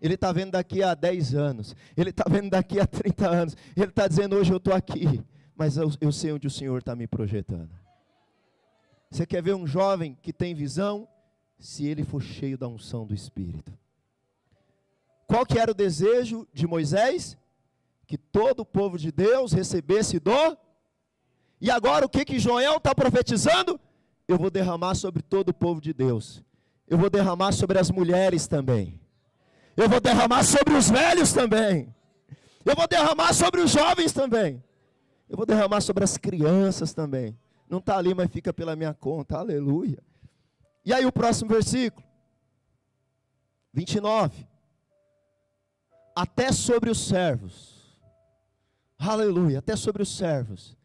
Ele 0.00 0.14
está 0.14 0.30
vendo 0.32 0.52
daqui 0.52 0.82
a 0.82 0.94
10 0.94 1.34
anos. 1.34 1.74
Ele 1.96 2.10
está 2.10 2.24
vendo 2.28 2.50
daqui 2.50 2.78
a 2.78 2.86
30 2.86 3.28
anos. 3.28 3.56
Ele 3.76 3.86
está 3.86 4.06
dizendo, 4.06 4.36
hoje 4.36 4.52
eu 4.52 4.58
estou 4.58 4.72
aqui. 4.72 5.22
Mas 5.56 5.76
eu, 5.76 5.90
eu 6.00 6.12
sei 6.12 6.32
onde 6.32 6.46
o 6.46 6.50
Senhor 6.50 6.78
está 6.78 6.94
me 6.94 7.06
projetando. 7.06 7.70
Você 9.10 9.26
quer 9.26 9.42
ver 9.42 9.54
um 9.54 9.66
jovem 9.66 10.16
que 10.22 10.32
tem 10.32 10.54
visão? 10.54 11.08
Se 11.58 11.86
ele 11.86 12.04
for 12.04 12.22
cheio 12.22 12.56
da 12.56 12.68
unção 12.68 13.06
do 13.06 13.14
Espírito. 13.14 13.72
Qual 15.26 15.44
que 15.44 15.58
era 15.58 15.72
o 15.72 15.74
desejo 15.74 16.46
de 16.52 16.66
Moisés? 16.66 17.36
Que 18.08 18.16
todo 18.16 18.60
o 18.60 18.64
povo 18.64 18.96
de 18.98 19.12
Deus 19.12 19.52
recebesse 19.52 20.18
do. 20.18 20.56
E 21.60 21.70
agora 21.70 22.06
o 22.06 22.08
que 22.08 22.24
que 22.24 22.38
Joel 22.38 22.78
está 22.78 22.94
profetizando? 22.94 23.78
Eu 24.26 24.38
vou 24.38 24.50
derramar 24.50 24.94
sobre 24.94 25.22
todo 25.22 25.50
o 25.50 25.54
povo 25.54 25.78
de 25.78 25.92
Deus. 25.92 26.42
Eu 26.86 26.96
vou 26.96 27.10
derramar 27.10 27.52
sobre 27.52 27.78
as 27.78 27.90
mulheres 27.90 28.46
também. 28.46 28.98
Eu 29.76 29.90
vou 29.90 30.00
derramar 30.00 30.42
sobre 30.42 30.72
os 30.72 30.88
velhos 30.88 31.34
também. 31.34 31.94
Eu 32.64 32.74
vou 32.74 32.88
derramar 32.88 33.34
sobre 33.34 33.60
os 33.60 33.70
jovens 33.70 34.10
também. 34.10 34.64
Eu 35.28 35.36
vou 35.36 35.44
derramar 35.44 35.82
sobre 35.82 36.02
as 36.02 36.16
crianças 36.16 36.94
também. 36.94 37.38
Não 37.68 37.76
está 37.76 37.98
ali, 37.98 38.14
mas 38.14 38.30
fica 38.30 38.54
pela 38.54 38.74
minha 38.74 38.94
conta. 38.94 39.36
Aleluia. 39.36 40.02
E 40.82 40.94
aí 40.94 41.04
o 41.04 41.12
próximo 41.12 41.50
versículo. 41.50 42.06
29. 43.74 44.48
Até 46.16 46.50
sobre 46.52 46.88
os 46.88 47.06
servos 47.06 47.67
Aleluia, 48.98 49.60
até 49.60 49.76
sobre 49.76 50.02
os 50.02 50.16
servos 50.16 50.76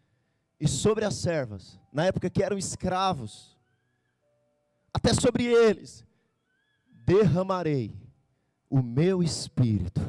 e 0.59 0.67
sobre 0.67 1.03
as 1.03 1.15
servas, 1.15 1.79
na 1.91 2.05
época 2.05 2.29
que 2.29 2.43
eram 2.43 2.57
escravos, 2.57 3.57
até 4.93 5.13
sobre 5.13 5.45
eles 5.45 6.05
derramarei 6.87 7.93
o 8.69 8.81
meu 8.81 9.23
espírito 9.23 9.99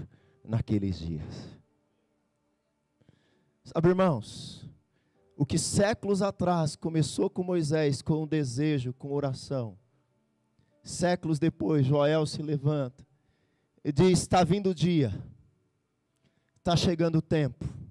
naqueles 0.44 0.98
dias. 0.98 1.58
Sabe, 3.64 3.88
irmãos, 3.88 4.68
o 5.34 5.46
que 5.46 5.58
séculos 5.58 6.20
atrás 6.20 6.76
começou 6.76 7.30
com 7.30 7.42
Moisés, 7.42 8.02
com 8.02 8.22
um 8.22 8.26
desejo, 8.26 8.92
com 8.92 9.12
oração, 9.12 9.78
séculos 10.82 11.38
depois, 11.38 11.86
Joel 11.86 12.26
se 12.26 12.42
levanta 12.42 13.04
e 13.82 13.90
diz: 13.90 14.20
Está 14.20 14.44
vindo 14.44 14.70
o 14.70 14.74
dia, 14.74 15.12
está 16.58 16.76
chegando 16.76 17.16
o 17.16 17.22
tempo 17.22 17.83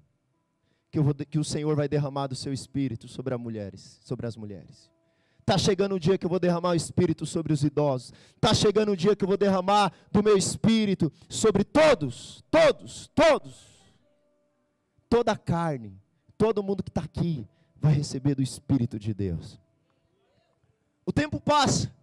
que, 0.93 0.99
vou, 0.99 1.15
que 1.15 1.39
o 1.39 1.43
Senhor 1.43 1.75
vai 1.75 1.88
derramar 1.89 2.27
do 2.27 2.36
seu 2.36 2.53
espírito 2.53 3.08
sobre 3.08 3.34
as 3.34 3.39
mulheres, 3.39 3.99
sobre 4.03 4.27
as 4.27 4.38
mulheres. 4.38 4.91
Está 5.39 5.58
chegando 5.58 5.95
o 5.95 5.99
dia 5.99 6.19
que 6.19 6.25
eu 6.25 6.29
vou 6.29 6.39
derramar 6.39 6.69
o 6.69 6.75
espírito 6.75 7.25
sobre 7.25 7.51
os 7.51 7.63
idosos. 7.63 8.13
Está 8.36 8.53
chegando 8.53 8.91
o 8.91 8.95
dia 8.95 9.15
que 9.15 9.23
eu 9.23 9.27
vou 9.27 9.36
derramar 9.36 9.91
do 10.12 10.21
meu 10.21 10.38
espírito 10.38 11.12
sobre 11.27 11.63
todos, 11.63 12.43
todos, 12.51 13.10
todos. 13.15 13.73
Toda 15.10 15.32
a 15.32 15.38
carne, 15.38 15.99
todo 16.38 16.62
mundo 16.62 16.84
que 16.84 16.89
está 16.89 17.01
aqui 17.01 17.47
vai 17.75 17.93
receber 17.93 18.36
do 18.36 18.41
Espírito 18.41 18.97
de 18.97 19.13
Deus. 19.13 19.60
O 21.06 21.12
tempo 21.12 21.39
passa. 21.39 21.93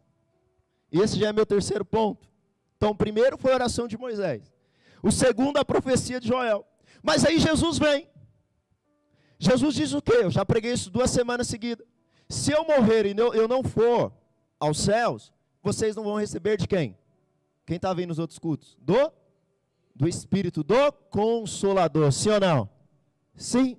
E 0.93 0.99
esse 1.01 1.19
já 1.19 1.29
é 1.29 1.33
meu 1.33 1.47
terceiro 1.47 1.85
ponto. 1.85 2.29
Então, 2.77 2.91
o 2.91 2.95
primeiro 2.95 3.39
foi 3.39 3.53
a 3.53 3.55
oração 3.55 3.89
de 3.89 3.97
Moisés. 3.97 4.53
O 5.03 5.11
segundo, 5.11 5.57
a 5.57 5.65
profecia 5.65 6.21
de 6.21 6.29
Joel. 6.29 6.65
Mas 7.03 7.25
aí 7.25 7.39
Jesus 7.39 7.79
vem. 7.79 8.11
Jesus 9.41 9.75
diz 9.75 9.95
o 9.95 10.03
quê? 10.03 10.19
Eu 10.21 10.31
já 10.31 10.45
preguei 10.45 10.75
isso 10.75 10.91
duas 10.91 11.11
semanas 11.11 11.49
seguidas. 11.49 11.87
Se 12.29 12.53
eu 12.53 12.63
morrer 12.67 13.07
e 13.07 13.17
eu 13.19 13.49
não 13.49 13.65
for 13.65 14.13
aos 14.61 14.79
céus, 14.79 15.33
vocês 15.63 15.97
não 15.97 16.05
vão 16.05 16.17
receber 16.17 16.59
de 16.59 16.69
quem? 16.69 16.97
Quem 17.65 17.77
está 17.77 17.95
vindo 17.95 18.11
nos 18.11 18.19
outros 18.19 18.39
cultos? 18.39 18.77
Do? 18.83 19.11
Do 19.97 20.07
Espírito 20.07 20.63
do 20.63 20.93
Consolador. 21.11 22.13
Sim 22.13 22.31
ou 22.31 22.41
não? 22.41 22.71
Sim. 23.35 23.79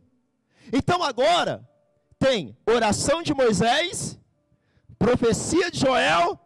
Então 0.73 1.03
agora, 1.03 1.69
tem 2.17 2.57
oração 2.65 3.21
de 3.21 3.31
Moisés, 3.31 4.19
profecia 4.97 5.69
de 5.69 5.79
Joel 5.79 6.39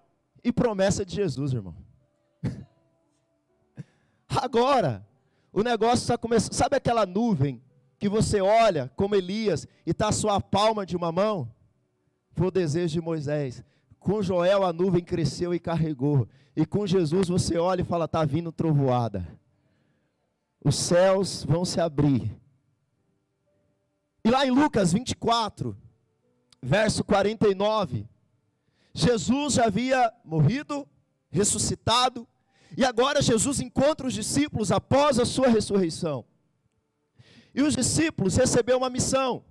e 0.43 0.51
promessa 0.51 1.05
de 1.05 1.15
Jesus, 1.15 1.53
irmão. 1.53 1.75
Agora, 4.27 5.07
o 5.53 5.63
negócio 5.63 6.03
está 6.03 6.17
começando. 6.17 6.53
Sabe 6.53 6.75
aquela 6.75 7.05
nuvem 7.05 7.61
que 7.97 8.09
você 8.09 8.41
olha 8.41 8.91
como 8.95 9.15
Elias 9.15 9.67
e 9.85 9.91
está 9.91 10.09
a 10.09 10.11
sua 10.11 10.39
palma 10.41 10.85
de 10.85 10.95
uma 10.95 11.11
mão, 11.11 11.51
foi 12.33 12.47
o 12.47 12.51
desejo 12.51 12.93
de 12.93 13.01
Moisés. 13.01 13.63
Com 13.99 14.21
Joel 14.21 14.63
a 14.63 14.73
nuvem 14.73 15.03
cresceu 15.03 15.53
e 15.53 15.59
carregou. 15.59 16.27
E 16.55 16.65
com 16.65 16.85
Jesus 16.85 17.27
você 17.27 17.57
olha 17.57 17.81
e 17.81 17.85
fala: 17.85 18.05
está 18.05 18.23
vindo 18.23 18.51
trovoada. 18.51 19.27
Os 20.63 20.75
céus 20.75 21.43
vão 21.43 21.63
se 21.63 21.79
abrir. 21.79 22.35
E 24.23 24.29
lá 24.31 24.45
em 24.45 24.51
Lucas 24.51 24.91
24, 24.91 25.77
verso 26.61 27.03
49, 27.03 28.07
Jesus 28.93 29.53
já 29.53 29.65
havia 29.65 30.11
morrido, 30.23 30.87
ressuscitado, 31.29 32.27
e 32.75 32.83
agora 32.83 33.21
Jesus 33.21 33.59
encontra 33.59 34.07
os 34.07 34.13
discípulos 34.13 34.71
após 34.71 35.19
a 35.19 35.25
sua 35.25 35.47
ressurreição. 35.47 36.25
E 37.55 37.61
os 37.61 37.73
discípulos 37.73 38.35
receberam 38.35 38.79
uma 38.79 38.89
missão: 38.89 39.45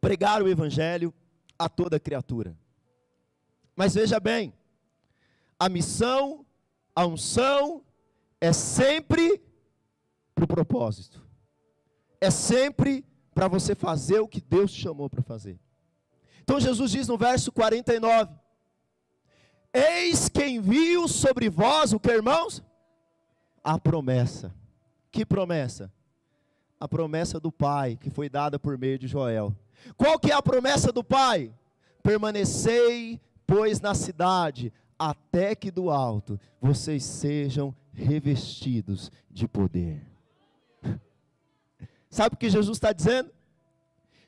pregar 0.00 0.42
o 0.42 0.48
evangelho 0.48 1.12
a 1.58 1.68
toda 1.68 2.00
criatura. 2.00 2.56
Mas 3.76 3.94
veja 3.94 4.18
bem, 4.18 4.54
a 5.60 5.68
missão, 5.68 6.46
a 6.96 7.06
unção 7.06 7.84
é 8.40 8.50
sempre 8.50 9.42
para 10.34 10.44
o 10.44 10.48
propósito. 10.48 11.22
É 12.18 12.30
sempre 12.30 13.04
para 13.34 13.46
você 13.46 13.74
fazer 13.74 14.20
o 14.20 14.26
que 14.26 14.40
Deus 14.40 14.72
te 14.72 14.80
chamou 14.80 15.10
para 15.10 15.22
fazer. 15.22 15.60
Então 16.40 16.58
Jesus 16.58 16.92
diz 16.92 17.06
no 17.06 17.18
verso 17.18 17.52
49: 17.52 18.32
Eis 19.72 20.30
que 20.30 20.46
envio 20.46 21.06
sobre 21.06 21.50
vós 21.50 21.92
o 21.92 22.00
que, 22.00 22.10
irmãos? 22.10 22.64
A 23.62 23.78
promessa. 23.78 24.52
Que 25.10 25.24
promessa? 25.24 25.92
A 26.78 26.86
promessa 26.86 27.40
do 27.40 27.50
Pai, 27.50 27.96
que 27.96 28.10
foi 28.10 28.28
dada 28.28 28.58
por 28.58 28.78
meio 28.78 28.98
de 28.98 29.06
Joel. 29.06 29.54
Qual 29.96 30.18
que 30.18 30.30
é 30.30 30.34
a 30.34 30.42
promessa 30.42 30.92
do 30.92 31.02
Pai? 31.02 31.52
Permanecei, 32.02 33.20
pois, 33.46 33.80
na 33.80 33.94
cidade, 33.94 34.72
até 34.98 35.54
que 35.54 35.70
do 35.70 35.90
alto 35.90 36.38
vocês 36.60 37.04
sejam 37.04 37.74
revestidos 37.92 39.10
de 39.30 39.46
poder. 39.46 40.06
Sabe 42.10 42.34
o 42.34 42.38
que 42.38 42.50
Jesus 42.50 42.76
está 42.76 42.92
dizendo? 42.92 43.30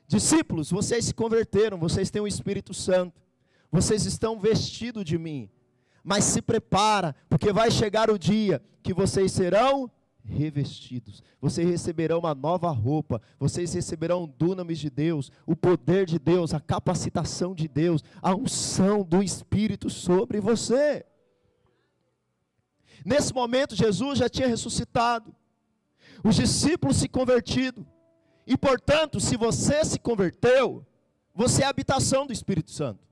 Discípulos, 0.07 0.69
vocês 0.71 1.05
se 1.05 1.13
converteram, 1.13 1.77
vocês 1.77 2.09
têm 2.09 2.21
o 2.21 2.27
Espírito 2.27 2.73
Santo, 2.73 3.21
vocês 3.71 4.05
estão 4.05 4.37
vestidos 4.37 5.05
de 5.05 5.17
mim, 5.17 5.49
mas 6.03 6.25
se 6.25 6.41
prepara, 6.41 7.15
porque 7.29 7.53
vai 7.53 7.71
chegar 7.71 8.09
o 8.09 8.19
dia 8.19 8.61
que 8.83 8.93
vocês 8.93 9.31
serão 9.31 9.89
revestidos, 10.31 11.21
vocês 11.39 11.67
receberão 11.67 12.19
uma 12.19 12.33
nova 12.33 12.71
roupa, 12.71 13.21
vocês 13.39 13.73
receberão 13.73 14.27
dunamis 14.37 14.79
de 14.79 14.89
Deus, 14.89 15.31
o 15.45 15.55
poder 15.55 16.05
de 16.05 16.17
Deus, 16.17 16.53
a 16.53 16.59
capacitação 16.59 17.53
de 17.53 17.67
Deus, 17.67 18.03
a 18.21 18.35
unção 18.35 19.03
do 19.03 19.21
Espírito 19.21 19.89
sobre 19.89 20.39
você. 20.39 21.05
Nesse 23.05 23.33
momento, 23.33 23.75
Jesus 23.75 24.19
já 24.19 24.29
tinha 24.29 24.47
ressuscitado, 24.47 25.35
os 26.23 26.35
discípulos 26.35 26.97
se 26.97 27.09
convertido, 27.09 27.85
e 28.45 28.57
portanto, 28.57 29.19
se 29.19 29.35
você 29.35 29.83
se 29.83 29.99
converteu, 29.99 30.85
você 31.33 31.63
é 31.63 31.65
a 31.65 31.69
habitação 31.69 32.25
do 32.25 32.33
Espírito 32.33 32.71
Santo. 32.71 33.07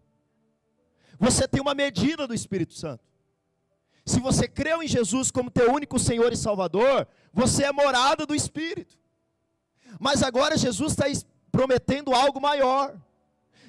Você 1.20 1.48
tem 1.48 1.62
uma 1.62 1.76
medida 1.76 2.28
do 2.28 2.34
Espírito 2.34 2.74
Santo. 2.74 3.09
Se 4.10 4.20
você 4.20 4.48
creu 4.48 4.82
em 4.82 4.88
Jesus 4.88 5.30
como 5.30 5.52
teu 5.52 5.72
único 5.72 6.00
Senhor 6.00 6.34
e 6.34 6.36
Salvador, 6.36 7.08
você 7.32 7.66
é 7.66 7.72
morada 7.72 8.26
do 8.26 8.34
Espírito. 8.34 8.98
Mas 10.00 10.24
agora 10.24 10.58
Jesus 10.58 10.94
está 10.94 11.06
prometendo 11.52 12.12
algo 12.12 12.42
maior. 12.42 13.00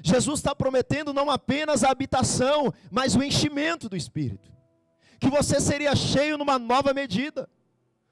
Jesus 0.02 0.40
está 0.40 0.54
prometendo 0.54 1.12
não 1.12 1.30
apenas 1.30 1.84
a 1.84 1.90
habitação, 1.90 2.72
mas 2.90 3.14
o 3.14 3.22
enchimento 3.22 3.86
do 3.86 3.98
Espírito. 3.98 4.50
Que 5.20 5.28
você 5.28 5.60
seria 5.60 5.94
cheio 5.94 6.38
numa 6.38 6.58
nova 6.58 6.94
medida 6.94 7.46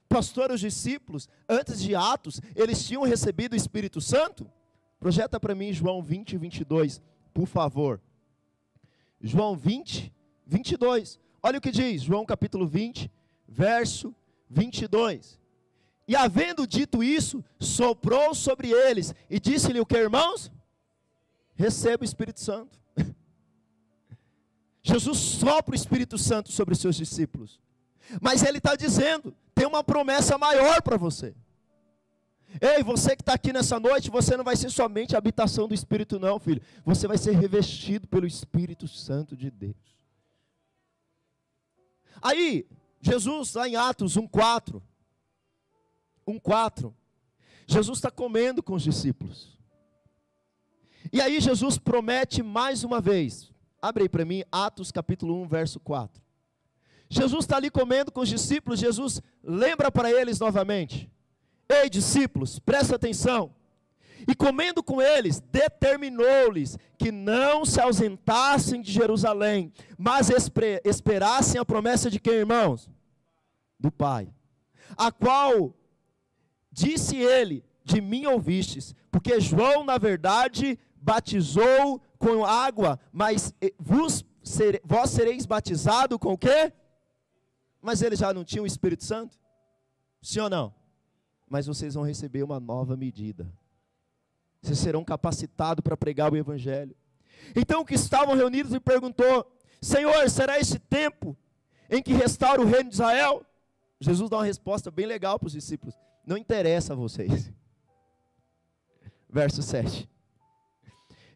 pastor, 0.06 0.50
os 0.50 0.60
discípulos, 0.60 1.28
antes 1.48 1.80
de 1.80 1.94
Atos, 1.94 2.40
eles 2.54 2.86
tinham 2.86 3.04
recebido 3.04 3.54
o 3.54 3.56
Espírito 3.56 4.00
Santo? 4.00 4.50
Projeta 4.98 5.38
para 5.40 5.54
mim 5.54 5.72
João 5.72 6.02
20, 6.02 6.36
22, 6.36 7.00
por 7.32 7.46
favor. 7.46 8.00
João 9.20 9.56
20, 9.56 10.12
22. 10.46 11.18
Olha 11.42 11.58
o 11.58 11.60
que 11.60 11.70
diz, 11.70 12.02
João 12.02 12.26
capítulo 12.26 12.66
20, 12.66 13.10
verso 13.46 14.14
22. 14.50 15.38
E 16.06 16.16
havendo 16.16 16.66
dito 16.66 17.02
isso, 17.02 17.44
soprou 17.60 18.34
sobre 18.34 18.70
eles 18.70 19.14
e 19.28 19.38
disse-lhe 19.38 19.80
o 19.80 19.86
que, 19.86 19.96
irmãos? 19.96 20.50
Receba 21.54 22.02
o 22.02 22.04
Espírito 22.04 22.40
Santo. 22.40 22.78
Jesus 24.82 25.18
sopra 25.18 25.72
o 25.72 25.76
Espírito 25.76 26.16
Santo 26.16 26.50
sobre 26.50 26.72
os 26.72 26.80
seus 26.80 26.96
discípulos. 26.96 27.60
Mas 28.22 28.42
ele 28.42 28.58
está 28.58 28.74
dizendo: 28.74 29.34
tem 29.54 29.66
uma 29.66 29.84
promessa 29.84 30.38
maior 30.38 30.80
para 30.82 30.96
você. 30.96 31.34
Ei, 32.60 32.82
você 32.82 33.14
que 33.14 33.20
está 33.20 33.34
aqui 33.34 33.52
nessa 33.52 33.78
noite, 33.78 34.10
você 34.10 34.34
não 34.34 34.44
vai 34.44 34.56
ser 34.56 34.70
somente 34.70 35.14
a 35.14 35.18
habitação 35.18 35.68
do 35.68 35.74
Espírito, 35.74 36.18
não, 36.18 36.38
filho. 36.38 36.62
Você 36.84 37.06
vai 37.06 37.18
ser 37.18 37.32
revestido 37.32 38.08
pelo 38.08 38.26
Espírito 38.26 38.88
Santo 38.88 39.36
de 39.36 39.50
Deus. 39.50 39.97
Aí, 42.20 42.66
Jesus, 43.00 43.54
lá 43.54 43.68
em 43.68 43.76
Atos 43.76 44.16
1,4. 44.16 44.82
1,4. 46.26 46.92
Jesus 47.66 47.98
está 47.98 48.10
comendo 48.10 48.62
com 48.62 48.74
os 48.74 48.82
discípulos. 48.82 49.58
E 51.12 51.20
aí, 51.20 51.40
Jesus 51.40 51.78
promete 51.78 52.42
mais 52.42 52.84
uma 52.84 53.00
vez. 53.00 53.52
Abre 53.80 54.04
aí 54.04 54.08
para 54.08 54.24
mim, 54.24 54.42
Atos 54.50 54.90
capítulo 54.90 55.40
1, 55.42 55.48
verso 55.48 55.80
4. 55.80 56.20
Jesus 57.08 57.44
está 57.44 57.56
ali 57.56 57.70
comendo 57.70 58.12
com 58.12 58.20
os 58.20 58.28
discípulos, 58.28 58.80
Jesus 58.80 59.22
lembra 59.42 59.90
para 59.90 60.10
eles 60.10 60.38
novamente: 60.38 61.10
Ei, 61.68 61.88
discípulos, 61.88 62.58
presta 62.58 62.96
atenção. 62.96 63.54
E 64.26 64.34
comendo 64.34 64.82
com 64.82 65.00
eles, 65.00 65.40
determinou-lhes 65.40 66.76
que 66.96 67.12
não 67.12 67.64
se 67.64 67.80
ausentassem 67.80 68.80
de 68.80 68.90
Jerusalém, 68.90 69.72
mas 69.96 70.30
esperassem 70.84 71.60
a 71.60 71.64
promessa 71.64 72.10
de 72.10 72.18
quem, 72.18 72.34
irmãos? 72.34 72.90
Do 73.78 73.92
Pai. 73.92 74.32
A 74.96 75.12
qual 75.12 75.74
disse 76.72 77.16
ele: 77.16 77.64
De 77.84 78.00
mim 78.00 78.26
ouvistes, 78.26 78.94
porque 79.10 79.40
João, 79.40 79.84
na 79.84 79.98
verdade, 79.98 80.78
batizou 80.96 82.00
com 82.18 82.44
água, 82.44 82.98
mas 83.12 83.54
vos, 83.78 84.24
vós 84.82 85.10
sereis 85.10 85.46
batizado 85.46 86.18
com 86.18 86.32
o 86.32 86.38
quê? 86.38 86.72
Mas 87.80 88.02
eles 88.02 88.18
já 88.18 88.34
não 88.34 88.44
tinham 88.44 88.64
o 88.64 88.66
Espírito 88.66 89.04
Santo? 89.04 89.38
Sim 90.20 90.40
ou 90.40 90.50
não? 90.50 90.74
Mas 91.48 91.66
vocês 91.66 91.94
vão 91.94 92.02
receber 92.04 92.42
uma 92.42 92.58
nova 92.58 92.96
medida. 92.96 93.50
Vocês 94.60 94.78
serão 94.78 95.04
capacitados 95.04 95.82
para 95.82 95.96
pregar 95.96 96.32
o 96.32 96.36
Evangelho. 96.36 96.96
Então, 97.54 97.84
que 97.84 97.94
estavam 97.94 98.34
reunidos 98.34 98.72
e 98.74 98.80
perguntou: 98.80 99.50
Senhor, 99.80 100.28
será 100.28 100.58
esse 100.58 100.78
tempo 100.78 101.36
em 101.88 102.02
que 102.02 102.12
restaura 102.12 102.60
o 102.60 102.66
reino 102.66 102.90
de 102.90 102.96
Israel? 102.96 103.44
Jesus 104.00 104.28
dá 104.28 104.38
uma 104.38 104.44
resposta 104.44 104.90
bem 104.90 105.06
legal 105.06 105.38
para 105.38 105.46
os 105.46 105.52
discípulos: 105.52 105.94
Não 106.26 106.36
interessa 106.36 106.92
a 106.92 106.96
vocês. 106.96 107.50
Verso 109.30 109.62
7. 109.62 110.08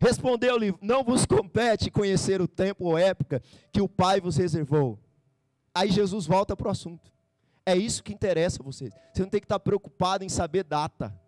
Respondeu-lhe: 0.00 0.74
Não 0.80 1.04
vos 1.04 1.24
compete 1.24 1.90
conhecer 1.90 2.40
o 2.40 2.48
tempo 2.48 2.84
ou 2.84 2.98
época 2.98 3.42
que 3.70 3.80
o 3.80 3.88
Pai 3.88 4.20
vos 4.20 4.36
reservou 4.36 4.98
Aí 5.74 5.90
Jesus 5.90 6.26
volta 6.26 6.56
para 6.56 6.68
o 6.68 6.70
assunto. 6.70 7.10
É 7.64 7.76
isso 7.76 8.02
que 8.02 8.12
interessa 8.12 8.60
a 8.60 8.64
vocês. 8.64 8.92
Você 9.12 9.22
não 9.22 9.30
tem 9.30 9.40
que 9.40 9.46
estar 9.46 9.58
preocupado 9.58 10.24
em 10.24 10.28
saber 10.28 10.64
data. 10.64 11.18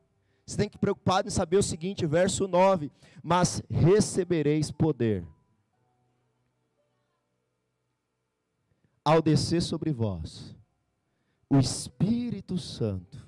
Você 0.46 0.56
tem 0.56 0.68
que 0.68 0.76
estar 0.76 0.80
preocupado 0.80 1.28
em 1.28 1.30
saber 1.30 1.56
o 1.56 1.62
seguinte, 1.62 2.04
verso 2.06 2.46
9: 2.46 2.90
Mas 3.22 3.62
recebereis 3.70 4.70
poder 4.70 5.26
ao 9.04 9.22
descer 9.22 9.62
sobre 9.62 9.92
vós 9.92 10.54
o 11.48 11.58
Espírito 11.58 12.58
Santo. 12.58 13.26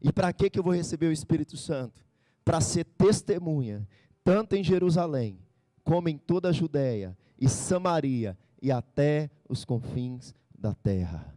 E 0.00 0.12
para 0.12 0.32
que, 0.32 0.50
que 0.50 0.58
eu 0.58 0.62
vou 0.62 0.74
receber 0.74 1.06
o 1.06 1.12
Espírito 1.12 1.56
Santo? 1.56 2.04
Para 2.44 2.60
ser 2.60 2.84
testemunha, 2.84 3.86
tanto 4.22 4.54
em 4.54 4.62
Jerusalém, 4.62 5.38
como 5.82 6.08
em 6.08 6.18
toda 6.18 6.48
a 6.48 6.52
Judéia 6.52 7.16
e 7.38 7.48
Samaria 7.48 8.36
e 8.60 8.70
até 8.70 9.30
os 9.48 9.64
confins 9.64 10.34
da 10.56 10.74
terra. 10.74 11.34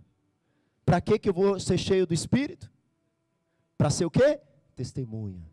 Para 0.86 1.02
que 1.02 1.20
que 1.20 1.30
eu 1.30 1.34
vou 1.34 1.60
ser 1.60 1.78
cheio 1.78 2.08
do 2.08 2.14
Espírito? 2.14 2.72
Para 3.78 3.90
ser 3.90 4.06
o 4.06 4.12
quê? 4.12 4.40
Testemunha. 4.78 5.44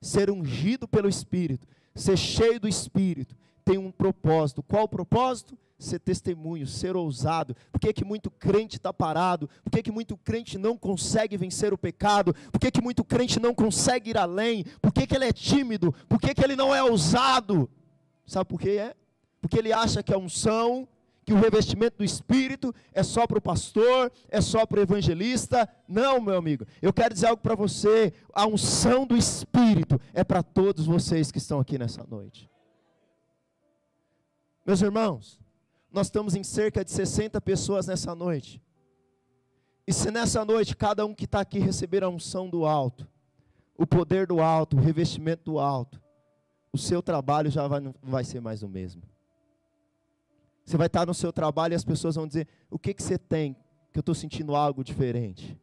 Ser 0.00 0.30
ungido 0.30 0.88
pelo 0.88 1.08
Espírito, 1.08 1.68
ser 1.94 2.16
cheio 2.16 2.58
do 2.58 2.66
Espírito, 2.66 3.36
tem 3.64 3.78
um 3.78 3.92
propósito. 3.92 4.62
Qual 4.62 4.84
o 4.84 4.88
propósito? 4.88 5.56
Ser 5.78 5.98
testemunho, 5.98 6.66
ser 6.66 6.96
ousado. 6.96 7.54
Por 7.70 7.80
que, 7.80 7.92
que 7.92 8.04
muito 8.04 8.30
crente 8.30 8.76
está 8.76 8.92
parado? 8.92 9.50
Por 9.62 9.70
que, 9.70 9.82
que 9.82 9.92
muito 9.92 10.16
crente 10.16 10.56
não 10.56 10.78
consegue 10.78 11.36
vencer 11.36 11.72
o 11.74 11.78
pecado? 11.78 12.34
Por 12.50 12.58
que, 12.58 12.70
que 12.70 12.80
muito 12.80 13.04
crente 13.04 13.38
não 13.38 13.54
consegue 13.54 14.10
ir 14.10 14.16
além? 14.16 14.64
Por 14.80 14.92
que, 14.92 15.06
que 15.06 15.14
ele 15.14 15.26
é 15.26 15.32
tímido? 15.32 15.92
Por 16.08 16.18
que, 16.20 16.34
que 16.34 16.42
ele 16.42 16.56
não 16.56 16.74
é 16.74 16.82
ousado? 16.82 17.68
Sabe 18.24 18.48
por 18.48 18.60
que 18.60 18.70
é? 18.70 18.94
Porque 19.40 19.58
ele 19.58 19.72
acha 19.72 20.02
que 20.02 20.14
a 20.14 20.18
unção, 20.18 20.88
que 21.24 21.32
o 21.32 21.40
revestimento 21.40 21.98
do 21.98 22.04
Espírito 22.04 22.74
é 22.92 23.02
só 23.02 23.26
para 23.26 23.38
o 23.38 23.42
pastor, 23.42 24.12
é 24.28 24.40
só 24.40 24.66
para 24.66 24.80
o 24.80 24.82
evangelista. 24.82 25.68
Não, 25.88 26.20
meu 26.20 26.36
amigo. 26.36 26.66
Eu 26.82 26.92
quero 26.92 27.14
dizer 27.14 27.28
algo 27.28 27.42
para 27.42 27.54
você. 27.54 28.12
A 28.32 28.46
unção 28.46 29.06
do 29.06 29.16
Espírito 29.16 30.00
é 30.12 30.22
para 30.22 30.42
todos 30.42 30.86
vocês 30.86 31.32
que 31.32 31.38
estão 31.38 31.58
aqui 31.58 31.78
nessa 31.78 32.04
noite. 32.04 32.50
Meus 34.66 34.82
irmãos, 34.82 35.40
nós 35.90 36.08
estamos 36.08 36.34
em 36.34 36.42
cerca 36.42 36.84
de 36.84 36.90
60 36.90 37.40
pessoas 37.40 37.86
nessa 37.86 38.14
noite. 38.14 38.60
E 39.86 39.92
se 39.92 40.10
nessa 40.10 40.44
noite 40.44 40.76
cada 40.76 41.04
um 41.04 41.14
que 41.14 41.24
está 41.24 41.40
aqui 41.40 41.58
receber 41.58 42.02
a 42.02 42.08
unção 42.08 42.48
do 42.48 42.64
alto, 42.64 43.08
o 43.76 43.86
poder 43.86 44.26
do 44.26 44.40
alto, 44.40 44.76
o 44.76 44.80
revestimento 44.80 45.44
do 45.44 45.58
alto, 45.58 46.00
o 46.72 46.78
seu 46.78 47.02
trabalho 47.02 47.50
já 47.50 47.68
vai, 47.68 47.80
vai 48.02 48.24
ser 48.24 48.40
mais 48.40 48.62
o 48.62 48.68
mesmo. 48.68 49.02
Você 50.64 50.76
vai 50.76 50.86
estar 50.86 51.06
no 51.06 51.14
seu 51.14 51.32
trabalho 51.32 51.72
e 51.72 51.76
as 51.76 51.84
pessoas 51.84 52.14
vão 52.14 52.26
dizer: 52.26 52.48
O 52.70 52.78
que, 52.78 52.94
que 52.94 53.02
você 53.02 53.18
tem? 53.18 53.54
Que 53.92 53.98
eu 53.98 54.00
estou 54.00 54.14
sentindo 54.14 54.54
algo 54.54 54.82
diferente. 54.82 55.58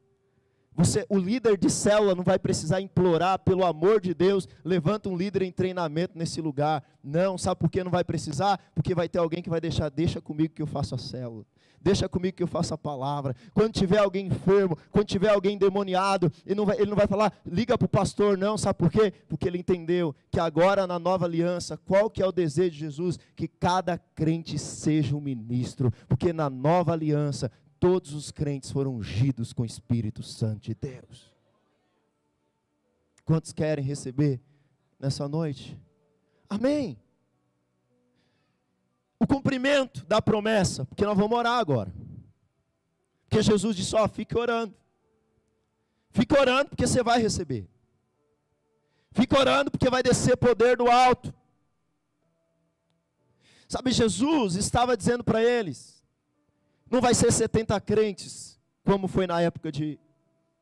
Você, 0.73 1.05
o 1.09 1.17
líder 1.17 1.57
de 1.57 1.69
célula 1.69 2.15
não 2.15 2.23
vai 2.23 2.39
precisar 2.39 2.79
implorar 2.79 3.39
pelo 3.39 3.65
amor 3.65 3.99
de 3.99 4.13
Deus, 4.13 4.47
levanta 4.63 5.09
um 5.09 5.17
líder 5.17 5.41
em 5.41 5.51
treinamento 5.51 6.17
nesse 6.17 6.39
lugar. 6.39 6.83
Não, 7.03 7.37
sabe 7.37 7.59
por 7.59 7.69
que 7.69 7.83
não 7.83 7.91
vai 7.91 8.03
precisar? 8.03 8.59
Porque 8.73 8.95
vai 8.95 9.09
ter 9.09 9.19
alguém 9.19 9.43
que 9.43 9.49
vai 9.49 9.59
deixar, 9.59 9.89
deixa 9.89 10.21
comigo 10.21 10.53
que 10.53 10.61
eu 10.61 10.67
faço 10.67 10.95
a 10.95 10.97
célula. 10.97 11.45
Deixa 11.81 12.07
comigo 12.07 12.37
que 12.37 12.43
eu 12.43 12.47
faço 12.47 12.73
a 12.73 12.77
palavra. 12.77 13.35
Quando 13.53 13.73
tiver 13.73 13.97
alguém 13.97 14.27
enfermo, 14.27 14.77
quando 14.91 15.07
tiver 15.07 15.29
alguém 15.29 15.57
demoniado, 15.57 16.31
ele 16.45 16.55
não 16.55 16.65
vai, 16.65 16.77
ele 16.77 16.89
não 16.89 16.95
vai 16.95 17.07
falar, 17.07 17.33
liga 17.45 17.75
para 17.75 17.87
o 17.87 17.89
pastor, 17.89 18.37
não, 18.37 18.55
sabe 18.55 18.77
por 18.77 18.91
quê? 18.91 19.11
Porque 19.27 19.47
ele 19.47 19.57
entendeu 19.57 20.15
que 20.29 20.39
agora 20.39 20.85
na 20.85 20.99
nova 20.99 21.25
aliança, 21.25 21.77
qual 21.77 22.09
que 22.09 22.21
é 22.21 22.25
o 22.25 22.31
desejo 22.31 22.71
de 22.71 22.77
Jesus? 22.77 23.19
Que 23.35 23.47
cada 23.47 23.97
crente 23.97 24.59
seja 24.59 25.15
um 25.15 25.21
ministro. 25.21 25.91
Porque 26.07 26.31
na 26.31 26.51
nova 26.51 26.93
aliança, 26.93 27.51
todos 27.81 28.13
os 28.13 28.29
crentes 28.29 28.69
foram 28.69 28.95
ungidos 28.95 29.51
com 29.53 29.63
o 29.63 29.65
Espírito 29.65 30.21
Santo 30.21 30.61
de 30.61 30.75
Deus. 30.75 31.33
Quantos 33.25 33.51
querem 33.51 33.83
receber 33.83 34.39
nessa 34.99 35.27
noite? 35.27 35.75
Amém. 36.47 36.95
O 39.19 39.25
cumprimento 39.25 40.05
da 40.05 40.21
promessa, 40.21 40.85
porque 40.85 41.03
nós 41.03 41.17
vamos 41.17 41.35
orar 41.35 41.57
agora. 41.57 41.91
Porque 43.27 43.41
Jesus 43.41 43.75
disse: 43.75 43.95
Ó, 43.95 44.07
fique 44.07 44.37
orando. 44.37 44.75
Fique 46.11 46.37
orando 46.37 46.69
porque 46.69 46.85
você 46.85 47.01
vai 47.01 47.19
receber. 47.19 47.67
Fique 49.11 49.35
orando 49.35 49.71
porque 49.71 49.89
vai 49.89 50.03
descer 50.03 50.37
poder 50.37 50.77
do 50.77 50.87
alto. 50.87 51.33
Sabe, 53.67 53.91
Jesus 53.91 54.55
estava 54.55 54.95
dizendo 54.95 55.23
para 55.23 55.41
eles: 55.43 56.00
não 56.91 56.99
vai 56.99 57.13
ser 57.13 57.31
70 57.31 57.79
crentes, 57.79 58.59
como 58.83 59.07
foi 59.07 59.25
na 59.25 59.39
época 59.39 59.71
de 59.71 59.97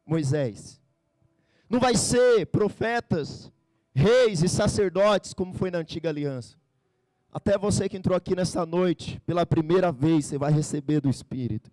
Moisés. 0.05 0.79
Não 1.67 1.79
vai 1.79 1.95
ser 1.95 2.45
profetas, 2.45 3.51
reis 3.95 4.43
e 4.43 4.47
sacerdotes, 4.47 5.33
como 5.33 5.55
foi 5.55 5.71
na 5.71 5.79
antiga 5.79 6.09
aliança. 6.09 6.55
Até 7.33 7.57
você 7.57 7.89
que 7.89 7.97
entrou 7.97 8.15
aqui 8.15 8.35
nessa 8.35 8.63
noite, 8.63 9.19
pela 9.25 9.43
primeira 9.43 9.91
vez, 9.91 10.25
você 10.25 10.37
vai 10.37 10.51
receber 10.51 11.01
do 11.01 11.09
Espírito. 11.09 11.71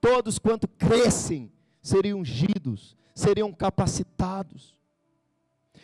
Todos 0.00 0.40
quanto 0.40 0.66
crescem, 0.66 1.50
seriam 1.80 2.20
ungidos, 2.20 2.96
seriam 3.14 3.52
capacitados. 3.52 4.76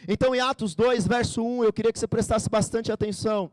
Então, 0.08 0.34
em 0.34 0.40
Atos 0.40 0.74
2, 0.74 1.06
verso 1.06 1.44
1, 1.44 1.64
eu 1.64 1.72
queria 1.72 1.92
que 1.92 1.98
você 1.98 2.08
prestasse 2.08 2.50
bastante 2.50 2.90
atenção 2.90 3.52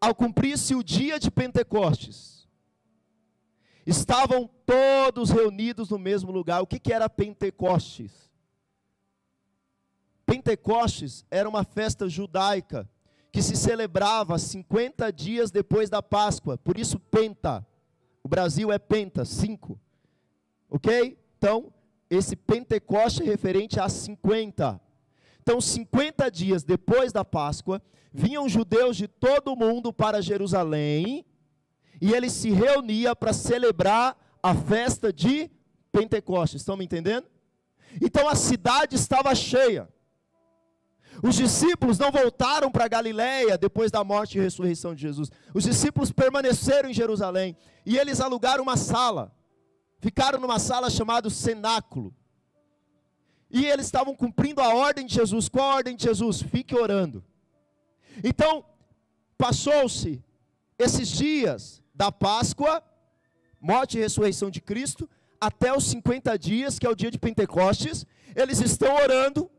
ao 0.00 0.14
cumprir-se 0.14 0.74
o 0.74 0.82
dia 0.82 1.18
de 1.18 1.30
Pentecostes, 1.30 2.48
estavam 3.84 4.48
todos 4.64 5.30
reunidos 5.30 5.90
no 5.90 5.98
mesmo 5.98 6.30
lugar. 6.32 6.62
O 6.62 6.66
que, 6.66 6.78
que 6.78 6.92
era 6.92 7.08
Pentecostes? 7.08 8.30
Pentecostes 10.24 11.26
era 11.30 11.48
uma 11.48 11.64
festa 11.64 12.08
judaica 12.08 12.88
que 13.32 13.42
se 13.42 13.56
celebrava 13.56 14.38
50 14.38 15.12
dias 15.12 15.50
depois 15.50 15.90
da 15.90 16.02
Páscoa, 16.02 16.56
por 16.56 16.78
isso 16.78 16.98
Penta. 16.98 17.66
O 18.22 18.28
Brasil 18.28 18.72
é 18.72 18.78
Penta, 18.78 19.24
5. 19.24 19.78
Ok? 20.68 21.18
Então, 21.36 21.72
esse 22.08 22.36
Pentecoste 22.36 23.22
é 23.22 23.26
referente 23.26 23.78
a 23.80 23.88
50. 23.88 24.80
Então, 25.42 25.60
50 25.60 26.30
dias 26.30 26.62
depois 26.62 27.12
da 27.12 27.24
Páscoa, 27.24 27.82
vinham 28.12 28.48
judeus 28.48 28.96
de 28.96 29.06
todo 29.06 29.52
o 29.52 29.56
mundo 29.56 29.92
para 29.92 30.20
Jerusalém, 30.20 31.24
e 32.00 32.12
eles 32.12 32.32
se 32.32 32.50
reuniam 32.50 33.14
para 33.14 33.32
celebrar 33.32 34.16
a 34.42 34.54
festa 34.54 35.12
de 35.12 35.50
Pentecostes. 35.92 36.62
Estão 36.62 36.76
me 36.76 36.84
entendendo? 36.84 37.26
Então 38.00 38.28
a 38.28 38.34
cidade 38.34 38.96
estava 38.96 39.34
cheia. 39.34 39.88
Os 41.22 41.34
discípulos 41.34 41.98
não 41.98 42.10
voltaram 42.10 42.70
para 42.70 42.88
Galiléia 42.88 43.58
depois 43.58 43.90
da 43.90 44.02
morte 44.02 44.38
e 44.38 44.40
ressurreição 44.40 44.94
de 44.94 45.02
Jesus. 45.02 45.30
Os 45.52 45.64
discípulos 45.64 46.10
permaneceram 46.10 46.88
em 46.88 46.94
Jerusalém 46.94 47.56
e 47.84 47.98
eles 47.98 48.20
alugaram 48.20 48.62
uma 48.62 48.76
sala. 48.76 49.34
Ficaram 49.98 50.40
numa 50.40 50.58
sala 50.58 50.88
chamada 50.88 51.28
cenáculo. 51.28 52.14
E 53.50 53.66
eles 53.66 53.86
estavam 53.86 54.14
cumprindo 54.14 54.60
a 54.62 54.74
ordem 54.74 55.04
de 55.04 55.14
Jesus. 55.14 55.48
Qual 55.48 55.70
a 55.70 55.74
ordem 55.74 55.96
de 55.96 56.04
Jesus? 56.04 56.40
Fique 56.40 56.74
orando. 56.74 57.22
Então, 58.22 58.64
passou-se 59.36 60.22
esses 60.78 61.08
dias 61.08 61.82
da 61.94 62.10
Páscoa, 62.10 62.82
morte 63.60 63.98
e 63.98 64.00
ressurreição 64.00 64.50
de 64.50 64.60
Cristo, 64.60 65.08
até 65.40 65.74
os 65.76 65.84
50 65.84 66.38
dias, 66.38 66.78
que 66.78 66.86
é 66.86 66.90
o 66.90 66.94
dia 66.94 67.10
de 67.10 67.18
Pentecostes, 67.18 68.06
eles 68.34 68.60
estão 68.60 68.94
orando, 68.94 69.50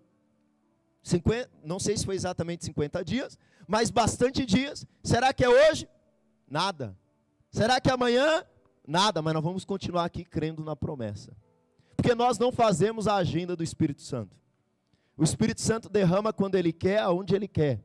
50, 1.04 1.50
não 1.64 1.80
sei 1.80 1.98
se 1.98 2.06
foi 2.06 2.16
exatamente 2.16 2.66
50 2.66 3.04
dias, 3.04 3.38
mas 3.68 3.90
bastante 3.90 4.46
dias. 4.46 4.86
Será 5.04 5.34
que 5.34 5.44
é 5.44 5.50
hoje? 5.50 5.88
Nada. 6.48 6.96
Será 7.50 7.80
que 7.82 7.90
é 7.90 7.94
amanhã? 7.94 8.46
Nada, 8.88 9.22
mas 9.22 9.34
nós 9.34 9.44
vamos 9.44 9.66
continuar 9.66 10.06
aqui 10.06 10.24
crendo 10.24 10.64
na 10.64 10.76
promessa. 10.76 11.36
Porque 11.96 12.16
nós 12.16 12.38
não 12.38 12.52
fazemos 12.52 13.08
a 13.08 13.16
agenda 13.16 13.56
do 13.56 13.64
Espírito 13.64 14.02
Santo. 14.02 14.36
O 15.18 15.24
Espírito 15.24 15.62
Santo 15.62 15.90
derrama 15.90 16.34
quando 16.34 16.56
ele 16.56 16.74
quer, 16.74 17.00
aonde 17.00 17.36
ele 17.36 17.48
quer. 17.48 17.84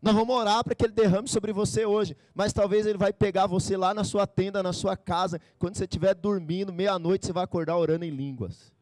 Nós 0.00 0.14
vamos 0.14 0.34
orar 0.34 0.62
para 0.62 0.74
que 0.74 0.84
Ele 0.84 0.92
derrame 0.92 1.28
sobre 1.28 1.52
você 1.52 1.86
hoje. 1.86 2.16
Mas 2.34 2.52
talvez 2.52 2.86
Ele 2.86 2.98
vai 2.98 3.12
pegar 3.12 3.46
você 3.46 3.76
lá 3.76 3.94
na 3.94 4.04
sua 4.04 4.26
tenda, 4.26 4.62
na 4.62 4.72
sua 4.72 4.96
casa. 4.96 5.40
Quando 5.58 5.76
você 5.76 5.84
estiver 5.84 6.14
dormindo, 6.14 6.72
meia-noite, 6.72 7.26
você 7.26 7.32
vai 7.32 7.44
acordar 7.44 7.76
orando 7.76 8.04
em 8.04 8.10
línguas. 8.10 8.72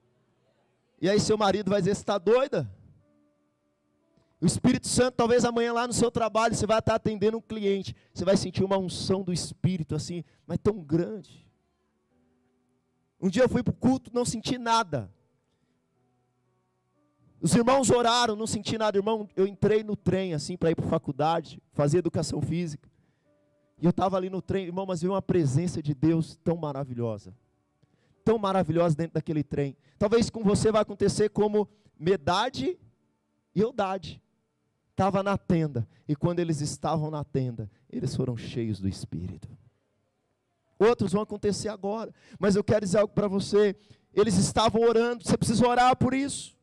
E 1.01 1.09
aí 1.09 1.21
seu 1.21 1.37
marido 1.37 1.71
vai 1.71 1.81
dizer: 1.81 1.95
Você 1.95 2.01
está 2.01 2.19
doida? 2.19 2.71
O 4.41 4.47
Espírito 4.47 4.87
Santo, 4.87 5.15
talvez 5.15 5.45
amanhã 5.45 5.73
lá 5.73 5.87
no 5.87 5.93
seu 5.93 6.11
trabalho, 6.11 6.55
você 6.55 6.67
vai 6.67 6.79
estar 6.79 6.97
atendendo 6.97 7.39
um 7.39 7.41
cliente. 7.41 7.97
Você 8.13 8.25
vai 8.25 8.37
sentir 8.37 8.63
uma 8.63 8.77
unção 8.77 9.23
do 9.23 9.33
Espírito 9.33 9.95
assim, 9.95 10.23
mas 10.47 10.59
tão 10.63 10.81
grande. 10.81 11.49
Um 13.21 13.31
dia 13.31 13.43
eu 13.43 13.49
fui 13.49 13.63
para 13.63 13.71
o 13.71 13.77
culto, 13.77 14.11
não 14.13 14.25
senti 14.25 14.59
nada. 14.59 15.11
Os 17.45 17.55
irmãos 17.55 17.91
oraram, 17.91 18.35
não 18.35 18.47
senti 18.47 18.79
nada, 18.79 18.97
irmão. 18.97 19.29
Eu 19.37 19.47
entrei 19.47 19.85
no 19.85 19.95
trem 19.95 20.33
assim 20.33 20.57
para 20.57 20.71
ir 20.71 20.75
para 20.75 20.87
a 20.87 20.89
faculdade, 20.89 21.61
fazer 21.75 21.99
educação 21.99 22.41
física. 22.41 22.89
E 23.79 23.85
eu 23.85 23.91
estava 23.91 24.17
ali 24.17 24.31
no 24.31 24.41
trem, 24.41 24.65
irmão, 24.65 24.87
mas 24.87 25.03
veio 25.03 25.13
uma 25.13 25.21
presença 25.21 25.83
de 25.83 25.93
Deus 25.93 26.39
tão 26.43 26.57
maravilhosa. 26.57 27.37
Tão 28.25 28.39
maravilhosa 28.39 28.97
dentro 28.97 29.13
daquele 29.13 29.43
trem. 29.43 29.77
Talvez 29.99 30.31
com 30.31 30.43
você 30.43 30.73
vai 30.73 30.81
acontecer 30.81 31.29
como 31.29 31.69
Medade 32.01 32.79
e 33.55 33.61
Eudade. 33.61 34.23
Estava 34.93 35.23
na 35.23 35.37
tenda. 35.37 35.87
E 36.09 36.17
quando 36.17 36.41
eles 36.41 36.63
estavam 36.63 37.11
na 37.11 37.25
tenda, 37.25 37.71
eles 37.91 38.17
foram 38.17 38.39
cheios 38.39 38.81
do 38.81 38.89
Espírito. 38.89 39.51
Outros 40.79 41.13
vão 41.13 41.21
acontecer 41.21 41.69
agora. 41.69 42.11
Mas 42.39 42.57
eu 42.57 42.65
quero 42.65 42.87
dizer 42.87 43.01
algo 43.01 43.13
para 43.13 43.29
você. 43.29 43.77
Eles 44.15 44.39
estavam 44.39 44.81
orando. 44.81 45.23
Você 45.23 45.37
precisa 45.37 45.69
orar 45.69 45.95
por 45.95 46.15
isso. 46.15 46.55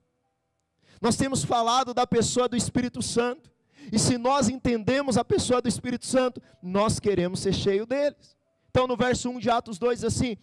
Nós 1.01 1.15
temos 1.15 1.43
falado 1.43 1.93
da 1.93 2.05
pessoa 2.05 2.47
do 2.47 2.55
Espírito 2.55 3.01
Santo. 3.01 3.49
E 3.91 3.97
se 3.97 4.17
nós 4.17 4.47
entendemos 4.47 5.17
a 5.17 5.25
pessoa 5.25 5.59
do 5.59 5.67
Espírito 5.67 6.05
Santo, 6.05 6.39
nós 6.61 6.99
queremos 6.99 7.39
ser 7.39 7.53
cheio 7.53 7.87
deles. 7.87 8.37
Então, 8.69 8.85
no 8.85 8.95
verso 8.95 9.29
1 9.29 9.39
de 9.39 9.49
Atos 9.49 9.79
2, 9.79 9.99
diz 9.99 10.05
assim: 10.05 10.37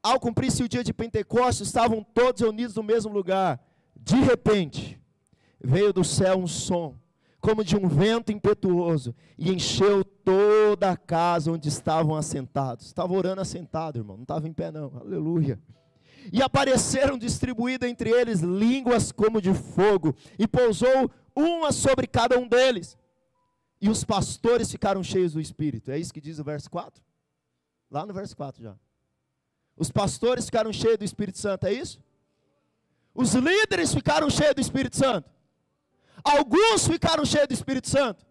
Ao 0.00 0.20
cumprir-se 0.20 0.62
o 0.62 0.68
dia 0.68 0.84
de 0.84 0.92
Pentecostes, 0.92 1.66
estavam 1.66 2.02
todos 2.02 2.40
reunidos 2.40 2.76
no 2.76 2.82
mesmo 2.82 3.12
lugar. 3.12 3.60
De 3.96 4.16
repente, 4.16 5.00
veio 5.62 5.92
do 5.92 6.04
céu 6.04 6.38
um 6.38 6.46
som, 6.46 6.96
como 7.40 7.64
de 7.64 7.76
um 7.76 7.88
vento 7.88 8.30
impetuoso, 8.30 9.14
e 9.36 9.52
encheu 9.52 10.04
toda 10.04 10.90
a 10.92 10.96
casa 10.96 11.50
onde 11.50 11.68
estavam 11.68 12.14
assentados. 12.14 12.86
Estava 12.86 13.12
orando 13.12 13.40
assentado, 13.40 13.98
irmão, 13.98 14.16
não 14.16 14.22
estava 14.22 14.46
em 14.48 14.52
pé, 14.52 14.70
não. 14.70 14.92
Aleluia. 14.96 15.60
E 16.30 16.42
apareceram 16.42 17.16
distribuídas 17.16 17.88
entre 17.88 18.10
eles 18.10 18.40
línguas 18.40 19.10
como 19.10 19.40
de 19.40 19.54
fogo, 19.54 20.14
e 20.38 20.46
pousou 20.46 21.10
uma 21.34 21.72
sobre 21.72 22.06
cada 22.06 22.38
um 22.38 22.46
deles. 22.46 22.96
E 23.80 23.88
os 23.88 24.04
pastores 24.04 24.70
ficaram 24.70 25.02
cheios 25.02 25.32
do 25.32 25.40
Espírito. 25.40 25.90
É 25.90 25.98
isso 25.98 26.12
que 26.12 26.20
diz 26.20 26.38
o 26.38 26.44
verso 26.44 26.70
4? 26.70 27.02
Lá 27.90 28.06
no 28.06 28.12
verso 28.12 28.36
4 28.36 28.62
já. 28.62 28.76
Os 29.76 29.90
pastores 29.90 30.44
ficaram 30.44 30.72
cheios 30.72 30.98
do 30.98 31.04
Espírito 31.04 31.38
Santo, 31.38 31.66
é 31.66 31.72
isso? 31.72 31.98
Os 33.14 33.34
líderes 33.34 33.92
ficaram 33.92 34.30
cheios 34.30 34.54
do 34.54 34.60
Espírito 34.60 34.96
Santo. 34.96 35.30
Alguns 36.22 36.86
ficaram 36.86 37.24
cheios 37.24 37.48
do 37.48 37.54
Espírito 37.54 37.88
Santo. 37.88 38.24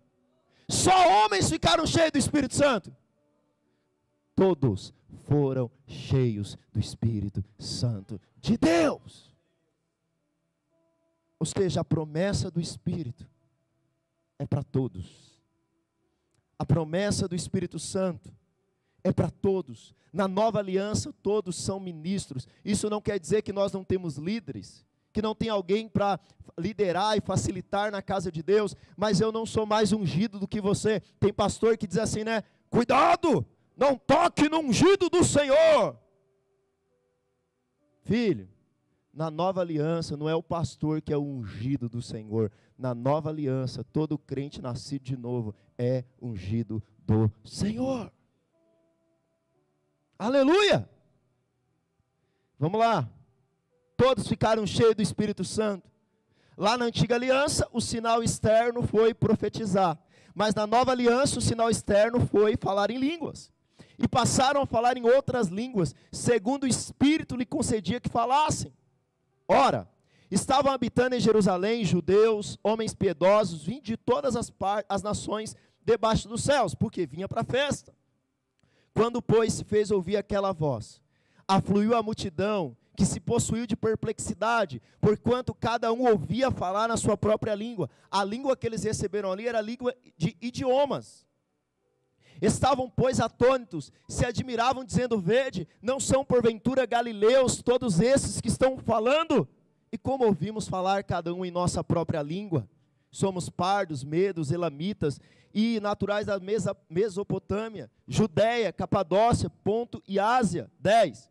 Só 0.70 1.26
homens 1.26 1.50
ficaram 1.50 1.86
cheios 1.86 2.12
do 2.12 2.18
Espírito 2.18 2.56
Santo. 2.56 2.96
Todos 4.36 4.94
foram 5.32 5.72
cheios 5.88 6.58
do 6.74 6.80
Espírito 6.82 7.42
Santo 7.58 8.20
de 8.42 8.58
Deus. 8.58 9.34
Ou 11.40 11.46
seja, 11.46 11.80
a 11.80 11.86
promessa 11.86 12.52
do 12.52 12.60
Espírito 12.60 13.26
é 14.38 14.46
para 14.46 14.62
todos. 14.62 15.42
A 16.60 16.66
promessa 16.66 17.30
do 17.30 17.36
Espírito 17.36 17.80
Santo 17.80 18.30
é 19.06 19.14
para 19.14 19.30
todos. 19.30 19.96
Na 20.12 20.28
nova 20.28 20.60
aliança, 20.60 21.14
todos 21.24 21.56
são 21.56 21.80
ministros. 21.80 22.46
Isso 22.64 22.90
não 22.90 23.00
quer 23.00 23.18
dizer 23.18 23.42
que 23.42 23.54
nós 23.54 23.72
não 23.72 23.86
temos 23.86 24.18
líderes, 24.18 24.86
que 25.14 25.22
não 25.22 25.34
tem 25.34 25.48
alguém 25.48 25.88
para 25.88 26.20
liderar 26.60 27.18
e 27.18 27.22
facilitar 27.22 27.90
na 27.90 28.02
casa 28.02 28.30
de 28.30 28.44
Deus, 28.44 28.76
mas 28.98 29.22
eu 29.22 29.32
não 29.32 29.46
sou 29.46 29.66
mais 29.66 29.94
ungido 29.94 30.38
do 30.38 30.48
que 30.48 30.60
você. 30.60 31.00
Tem 31.22 31.32
pastor 31.32 31.78
que 31.78 31.88
diz 31.88 32.00
assim, 32.00 32.26
né? 32.26 32.44
Cuidado, 32.70 33.46
não 33.82 33.98
toque 33.98 34.48
no 34.48 34.60
ungido 34.60 35.10
do 35.10 35.24
Senhor. 35.24 35.98
Filho, 38.04 38.48
na 39.12 39.32
nova 39.32 39.62
aliança 39.62 40.16
não 40.16 40.30
é 40.30 40.36
o 40.36 40.44
pastor 40.44 41.02
que 41.02 41.12
é 41.12 41.18
o 41.18 41.24
ungido 41.24 41.90
do 41.90 42.00
Senhor. 42.00 42.52
Na 42.78 42.94
nova 42.94 43.30
aliança, 43.30 43.84
todo 43.84 44.20
crente 44.20 44.62
nascido 44.62 45.02
de 45.02 45.18
novo 45.18 45.56
é 45.80 46.06
ungido 46.22 46.84
do 47.00 47.32
Senhor. 47.44 48.14
Aleluia! 50.20 50.88
Vamos 52.60 52.80
lá. 52.80 53.10
Todos 53.98 54.28
ficaram 54.28 54.68
cheios 54.68 54.94
do 54.94 55.02
Espírito 55.02 55.44
Santo. 55.44 55.90
Lá 56.56 56.78
na 56.78 56.86
antiga 56.86 57.16
aliança, 57.16 57.68
o 57.74 57.82
sinal 57.82 58.22
externo 58.22 58.84
foi 58.84 59.12
profetizar. 59.12 59.98
Mas 60.36 60.54
na 60.54 60.68
nova 60.68 60.92
aliança, 60.92 61.40
o 61.40 61.42
sinal 61.42 61.72
externo 61.72 62.20
foi 62.28 62.56
falar 62.56 62.92
em 62.92 63.00
línguas. 63.00 63.52
E 64.02 64.08
passaram 64.08 64.62
a 64.62 64.66
falar 64.66 64.98
em 64.98 65.06
outras 65.06 65.48
línguas, 65.48 65.94
segundo 66.12 66.64
o 66.64 66.68
Espírito 66.68 67.36
lhe 67.36 67.46
concedia 67.46 68.00
que 68.00 68.10
falassem. 68.10 68.74
Ora, 69.48 69.88
estavam 70.30 70.72
habitando 70.72 71.16
em 71.16 71.20
Jerusalém 71.20 71.86
judeus, 71.86 72.58
homens 72.64 72.96
piedosos, 72.96 73.64
vindos 73.64 73.84
de 73.84 73.98
todas 73.98 74.36
as, 74.36 74.52
as 74.90 75.04
nações 75.04 75.56
debaixo 75.84 76.28
dos 76.28 76.44
céus, 76.44 76.74
porque 76.74 77.06
vinha 77.06 77.28
para 77.28 77.42
a 77.42 77.46
festa. 77.46 77.94
Quando, 78.94 79.22
pois, 79.22 79.54
se 79.54 79.64
fez 79.64 79.92
ouvir 79.92 80.18
aquela 80.18 80.52
voz, 80.52 81.02
afluiu 81.48 81.96
a 81.96 82.02
multidão, 82.02 82.76
que 82.96 83.06
se 83.06 83.20
possuiu 83.20 83.66
de 83.66 83.76
perplexidade, 83.76 84.82
porquanto 85.00 85.54
cada 85.54 85.92
um 85.92 86.08
ouvia 86.08 86.52
falar 86.52 86.88
na 86.88 86.98
sua 86.98 87.18
própria 87.18 87.56
língua. 87.56 87.90
A 88.10 88.24
língua 88.24 88.56
que 88.56 88.68
eles 88.68 88.84
receberam 88.84 89.32
ali 89.32 89.48
era 89.48 89.60
a 89.60 89.62
língua 89.62 89.96
de 90.18 90.36
idiomas. 90.42 91.26
Estavam, 92.42 92.90
pois, 92.90 93.20
atônitos, 93.20 93.94
se 94.08 94.26
admiravam, 94.26 94.84
dizendo: 94.84 95.20
Vede, 95.20 95.68
não 95.82 96.00
são 96.00 96.26
porventura 96.26 96.86
galileus 96.88 97.62
todos 97.62 98.00
esses 98.00 98.42
que 98.42 98.48
estão 98.48 98.78
falando? 98.78 99.48
E 99.92 99.98
como 99.98 100.26
ouvimos 100.26 100.68
falar 100.68 101.04
cada 101.04 101.34
um 101.34 101.46
em 101.46 101.52
nossa 101.52 101.84
própria 101.84 102.22
língua? 102.22 102.68
Somos 103.12 103.50
pardos, 103.50 104.04
medos, 104.04 104.52
elamitas 104.52 105.20
e 105.54 105.80
naturais 105.82 106.26
da 106.26 106.40
Mesopotâmia, 106.90 107.92
Judéia, 108.08 108.72
Capadócia, 108.72 109.50
Ponto 109.50 110.02
e 110.08 110.18
Ásia. 110.18 110.72
10. 110.80 111.30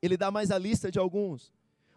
Ele 0.00 0.16
dá 0.16 0.30
mais 0.30 0.50
a 0.50 0.58
lista 0.58 0.90
de 0.90 0.98
alguns. 0.98 1.52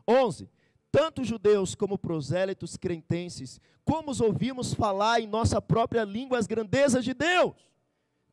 11. 0.08 0.50
Tanto 0.92 1.24
judeus 1.24 1.76
como 1.76 1.98
prosélitos 1.98 2.76
cretenses, 2.76 3.62
como 3.86 4.10
os 4.10 4.20
ouvimos 4.20 4.74
falar 4.74 5.22
em 5.22 5.28
nossa 5.28 5.62
própria 5.62 6.04
língua 6.04 6.40
as 6.40 6.48
grandezas 6.48 7.06
de 7.06 7.14
Deus. 7.14 7.54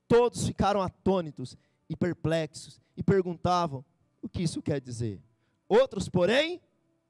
Todos 0.07 0.47
ficaram 0.47 0.81
atônitos 0.81 1.57
e 1.89 1.97
perplexos 1.97 2.81
e 2.97 3.03
perguntavam: 3.03 3.85
o 4.23 4.29
que 4.29 4.43
isso 4.43 4.63
quer 4.63 4.81
dizer? 4.81 5.23
Outros, 5.69 6.09
porém, 6.09 6.61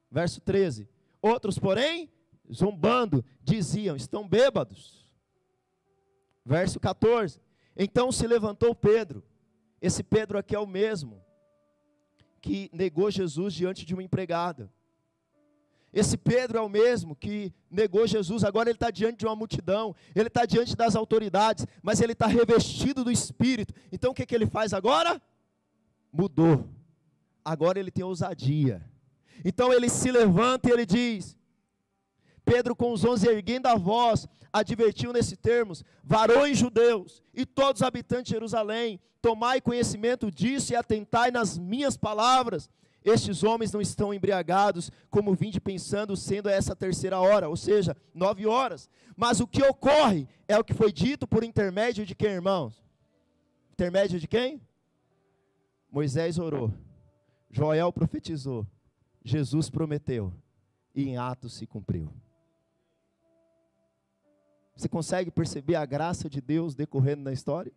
verso 0.09 0.41
13: 0.41 0.87
outros, 1.21 1.57
porém, 1.59 2.09
zombando, 2.53 3.23
diziam: 3.41 3.95
estão 3.95 4.27
bêbados. 4.27 5.05
Verso 6.43 6.79
14: 6.79 7.39
Então 7.75 8.11
se 8.11 8.27
levantou 8.27 8.75
Pedro. 8.75 9.23
Esse 9.81 10.03
Pedro 10.03 10.37
aqui 10.37 10.55
é 10.55 10.59
o 10.59 10.67
mesmo 10.67 11.23
que 12.41 12.69
negou 12.71 13.09
Jesus 13.09 13.53
diante 13.53 13.85
de 13.85 13.93
uma 13.93 14.03
empregada. 14.03 14.71
Esse 15.95 16.17
Pedro 16.17 16.57
é 16.57 16.61
o 16.61 16.67
mesmo 16.67 17.15
que 17.15 17.53
negou 17.71 18.05
Jesus, 18.05 18.43
agora 18.43 18.69
ele 18.69 18.75
está 18.75 18.91
diante 18.91 19.19
de 19.19 19.25
uma 19.25 19.35
multidão, 19.35 19.95
ele 20.13 20.27
está 20.27 20.45
diante 20.45 20.75
das 20.75 20.93
autoridades, 20.93 21.65
mas 21.81 22.01
ele 22.01 22.11
está 22.11 22.27
revestido 22.27 23.01
do 23.01 23.09
Espírito. 23.09 23.73
Então 23.93 24.11
o 24.11 24.13
que, 24.13 24.25
que 24.25 24.35
ele 24.35 24.45
faz 24.45 24.73
agora? 24.73 25.21
Mudou. 26.11 26.67
Agora 27.45 27.79
ele 27.79 27.91
tem 27.91 28.03
ousadia. 28.03 28.83
Então 29.45 29.71
ele 29.71 29.87
se 29.87 30.11
levanta 30.11 30.67
e 30.67 30.73
ele 30.73 30.85
diz: 30.85 31.37
Pedro, 32.43 32.75
com 32.75 32.91
os 32.91 33.05
onze 33.05 33.29
erguendo 33.29 33.67
a 33.67 33.75
voz, 33.75 34.27
advertiu 34.51 35.13
nesse 35.13 35.37
termos: 35.37 35.81
varões 36.03 36.57
judeus 36.57 37.23
e 37.33 37.45
todos 37.45 37.81
os 37.81 37.87
habitantes 37.87 38.25
de 38.25 38.31
Jerusalém, 38.31 38.99
tomai 39.21 39.61
conhecimento 39.61 40.29
disso 40.29 40.73
e 40.73 40.75
atentai 40.75 41.31
nas 41.31 41.57
minhas 41.57 41.95
palavras. 41.95 42.69
Estes 43.05 43.43
homens 43.43 43.71
não 43.71 43.79
estão 43.79 44.11
embriagados, 44.11 44.91
como 45.11 45.35
vinde 45.35 45.61
pensando, 45.61 46.17
sendo 46.17 46.49
essa 46.49 46.75
terceira 46.75 47.19
hora, 47.19 47.47
ou 47.47 47.55
seja, 47.55 47.95
nove 48.11 48.47
horas. 48.47 48.89
Mas 49.15 49.39
o 49.39 49.45
que 49.45 49.63
ocorre 49.63 50.27
é 50.47 50.57
o 50.57 50.63
que 50.63 50.73
foi 50.73 50.91
dito 50.91 51.27
por 51.27 51.43
intermédio 51.43 52.03
de 52.03 52.15
quem, 52.15 52.31
irmãos? 52.31 52.83
Intermédio 53.73 54.19
de 54.19 54.27
quem? 54.27 54.59
Moisés 55.91 56.39
orou, 56.39 56.73
Joel 57.51 57.93
profetizou, 57.93 58.65
Jesus 59.23 59.69
prometeu, 59.69 60.33
e 60.95 61.07
em 61.07 61.15
Atos 61.15 61.53
se 61.53 61.67
cumpriu. 61.67 62.11
Você 64.75 64.89
consegue 64.89 65.29
perceber 65.29 65.75
a 65.75 65.85
graça 65.85 66.27
de 66.27 66.41
Deus 66.41 66.73
decorrendo 66.73 67.21
na 67.21 67.31
história? 67.31 67.71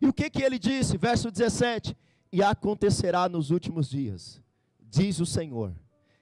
E 0.00 0.06
o 0.06 0.12
que 0.12 0.30
que 0.30 0.42
ele 0.42 0.58
disse? 0.58 0.96
Verso 0.96 1.30
17: 1.30 1.94
E 2.32 2.42
acontecerá 2.42 3.28
nos 3.28 3.50
últimos 3.50 3.90
dias, 3.90 4.40
diz 4.80 5.20
o 5.20 5.26
Senhor, 5.26 5.74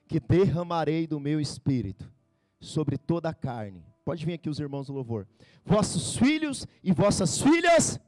que 0.08 0.18
derramarei 0.18 1.06
do 1.06 1.20
meu 1.20 1.40
espírito 1.40 2.10
sobre 2.58 2.98
toda 2.98 3.28
a 3.28 3.34
carne. 3.34 3.84
Pode 4.04 4.26
vir 4.26 4.34
aqui 4.34 4.48
os 4.48 4.58
irmãos 4.58 4.88
do 4.88 4.92
louvor. 4.92 5.26
Vossos 5.64 6.16
filhos 6.16 6.66
e 6.82 6.92
vossas 6.92 7.40
filhas 7.40 8.00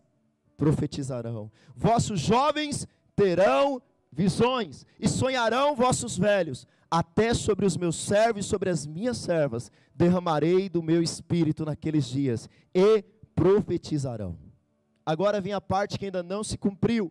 profetizarão. 0.57 1.51
Vossos 1.77 2.21
jovens 2.21 2.89
terão 3.15 3.81
visões 4.11 4.85
e 4.99 5.09
sonharão 5.09 5.75
vossos 5.75 6.19
velhos 6.19 6.67
até 6.91 7.33
sobre 7.33 7.65
os 7.65 7.77
meus 7.77 7.97
servos 7.97 8.45
e 8.45 8.49
sobre 8.49 8.69
as 8.69 8.87
minhas 8.87 9.17
servas 9.17 9.71
derramarei 9.95 10.69
do 10.69 10.83
meu 10.83 11.03
espírito 11.03 11.65
naqueles 11.65 12.07
dias 12.07 12.49
e 12.75 13.03
profetizarão. 13.35 14.37
Agora 15.05 15.41
vem 15.41 15.53
a 15.53 15.61
parte 15.61 15.99
que 15.99 16.05
ainda 16.05 16.23
não 16.23 16.45
se 16.45 16.59
cumpriu. 16.59 17.11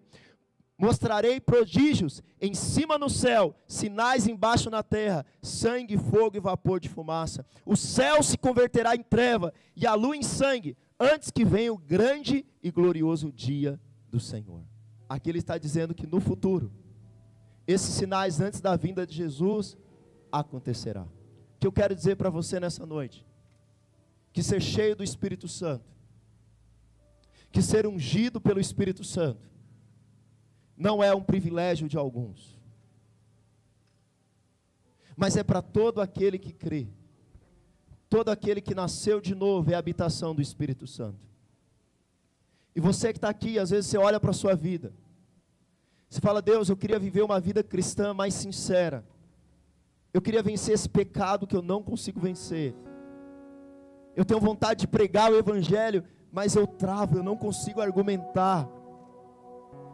Mostrarei 0.82 1.40
prodígios 1.40 2.24
em 2.42 2.56
cima 2.56 2.98
no 2.98 3.08
céu, 3.08 3.54
sinais 3.68 4.26
embaixo 4.26 4.68
na 4.68 4.82
terra, 4.82 5.24
sangue, 5.40 5.96
fogo 5.96 6.38
e 6.38 6.40
vapor 6.40 6.80
de 6.80 6.90
fumaça. 6.90 7.46
O 7.64 7.76
céu 7.76 8.24
se 8.24 8.36
converterá 8.36 8.96
em 8.96 9.04
treva 9.04 9.54
e 9.76 9.86
a 9.86 9.94
lua 9.94 10.18
em 10.18 10.24
sangue, 10.24 10.76
antes 11.00 11.30
que 11.30 11.46
venha 11.46 11.72
o 11.72 11.78
grande 11.78 12.44
e 12.64 12.72
glorioso 12.72 13.32
dia 13.32 13.80
do 14.10 14.20
Senhor. 14.20 14.64
Aqui 15.08 15.30
ele 15.30 15.38
está 15.38 15.56
dizendo 15.56 15.94
que 15.94 16.08
no 16.08 16.20
futuro 16.20 16.72
esses 17.68 17.94
sinais 17.94 18.42
antes 18.42 18.60
da 18.60 18.76
vinda 18.76 19.06
de 19.06 19.14
Jesus 19.14 19.78
acontecerá. 20.32 21.04
O 21.04 21.60
que 21.60 21.68
eu 21.68 21.72
quero 21.72 21.94
dizer 21.94 22.16
para 22.16 22.32
você 22.32 22.60
nessa 22.60 22.88
noite? 22.88 23.24
Que 24.34 24.42
ser 24.42 24.60
cheio 24.60 24.96
do 24.96 25.04
Espírito 25.04 25.48
Santo, 25.48 25.86
que 27.52 27.62
ser 27.62 27.86
ungido 27.86 28.42
pelo 28.42 28.60
Espírito 28.60 29.04
Santo, 29.04 29.51
não 30.82 31.04
é 31.04 31.14
um 31.14 31.22
privilégio 31.22 31.88
de 31.88 31.96
alguns, 31.96 32.60
mas 35.16 35.38
é 35.38 35.44
para 35.44 35.62
todo 35.62 36.02
aquele 36.02 36.40
que 36.40 36.52
crê, 36.52 36.88
todo 38.10 38.30
aquele 38.30 38.60
que 38.60 38.74
nasceu 38.74 39.22
de 39.22 39.36
novo 39.36 39.70
é 39.72 39.76
a 39.76 39.78
habitação 39.78 40.34
do 40.34 40.42
Espírito 40.42 40.88
Santo. 40.88 41.20
E 42.76 42.82
você 42.82 43.14
que 43.14 43.20
está 43.20 43.30
aqui, 43.30 43.60
às 43.60 43.70
vezes 43.70 43.92
você 43.92 43.98
olha 44.00 44.20
para 44.20 44.32
a 44.32 44.34
sua 44.34 44.56
vida, 44.56 44.92
você 46.10 46.20
fala, 46.20 46.42
Deus, 46.42 46.68
eu 46.68 46.76
queria 46.76 46.98
viver 46.98 47.22
uma 47.22 47.40
vida 47.40 47.64
cristã 47.64 48.12
mais 48.12 48.34
sincera. 48.34 49.06
Eu 50.12 50.22
queria 50.22 50.42
vencer 50.42 50.74
esse 50.74 50.90
pecado 50.90 51.46
que 51.46 51.56
eu 51.56 51.62
não 51.62 51.84
consigo 51.84 52.20
vencer. 52.20 52.74
Eu 54.16 54.26
tenho 54.26 54.40
vontade 54.40 54.82
de 54.82 54.88
pregar 54.88 55.32
o 55.32 55.38
Evangelho, 55.38 56.04
mas 56.32 56.56
eu 56.56 56.66
travo, 56.66 57.18
eu 57.18 57.24
não 57.24 57.38
consigo 57.38 57.80
argumentar. 57.80 58.68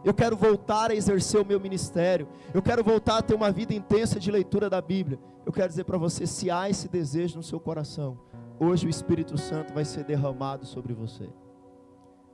Eu 0.04 0.14
quero 0.14 0.36
voltar 0.36 0.90
a 0.90 0.94
exercer 0.94 1.40
o 1.40 1.44
meu 1.44 1.58
ministério. 1.58 2.28
Eu 2.54 2.62
quero 2.62 2.84
voltar 2.84 3.18
a 3.18 3.22
ter 3.22 3.34
uma 3.34 3.50
vida 3.50 3.74
intensa 3.74 4.20
de 4.20 4.30
leitura 4.30 4.70
da 4.70 4.80
Bíblia. 4.80 5.18
Eu 5.44 5.52
quero 5.52 5.68
dizer 5.68 5.84
para 5.84 5.98
você: 5.98 6.26
se 6.26 6.50
há 6.50 6.68
esse 6.68 6.88
desejo 6.88 7.36
no 7.36 7.42
seu 7.42 7.58
coração, 7.58 8.18
hoje 8.58 8.86
o 8.86 8.90
Espírito 8.90 9.36
Santo 9.36 9.72
vai 9.72 9.84
ser 9.84 10.04
derramado 10.04 10.66
sobre 10.66 10.94
você. 10.94 11.28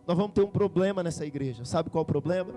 Nós 0.07 0.17
vamos 0.17 0.33
ter 0.33 0.43
um 0.43 0.51
problema 0.51 1.03
nessa 1.03 1.25
igreja. 1.25 1.65
Sabe 1.65 1.89
qual 1.89 2.03
é 2.03 2.05
o 2.05 2.07
problema? 2.07 2.53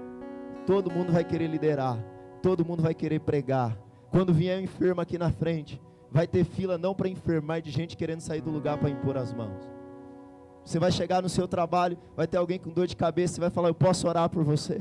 Todo 0.65 0.91
mundo 0.91 1.13
vai 1.13 1.23
querer 1.23 1.47
liderar. 1.47 1.97
Todo 2.41 2.65
mundo 2.65 2.83
vai 2.83 2.93
querer 2.93 3.21
pregar. 3.21 3.77
Quando 4.11 4.33
vier 4.33 4.59
um 4.59 4.63
enfermo 4.63 4.99
aqui 4.99 5.17
na 5.17 5.31
frente, 5.31 5.81
vai 6.11 6.27
ter 6.27 6.43
fila 6.43 6.77
não 6.77 6.93
para 6.93 7.07
enfermar, 7.07 7.61
de 7.61 7.71
gente 7.71 7.95
querendo 7.95 8.21
sair 8.21 8.41
do 8.41 8.49
lugar 8.49 8.77
para 8.77 8.89
impor 8.89 9.17
as 9.17 9.33
mãos. 9.33 9.76
Você 10.67 10.79
vai 10.79 10.91
chegar 10.91 11.21
no 11.21 11.29
seu 11.29 11.47
trabalho, 11.47 11.97
vai 12.13 12.27
ter 12.27 12.35
alguém 12.35 12.59
com 12.59 12.69
dor 12.69 12.87
de 12.87 12.95
cabeça 12.95 13.37
e 13.37 13.39
vai 13.39 13.49
falar: 13.49 13.69
Eu 13.69 13.73
posso 13.73 14.05
orar 14.05 14.29
por 14.29 14.43
você. 14.43 14.77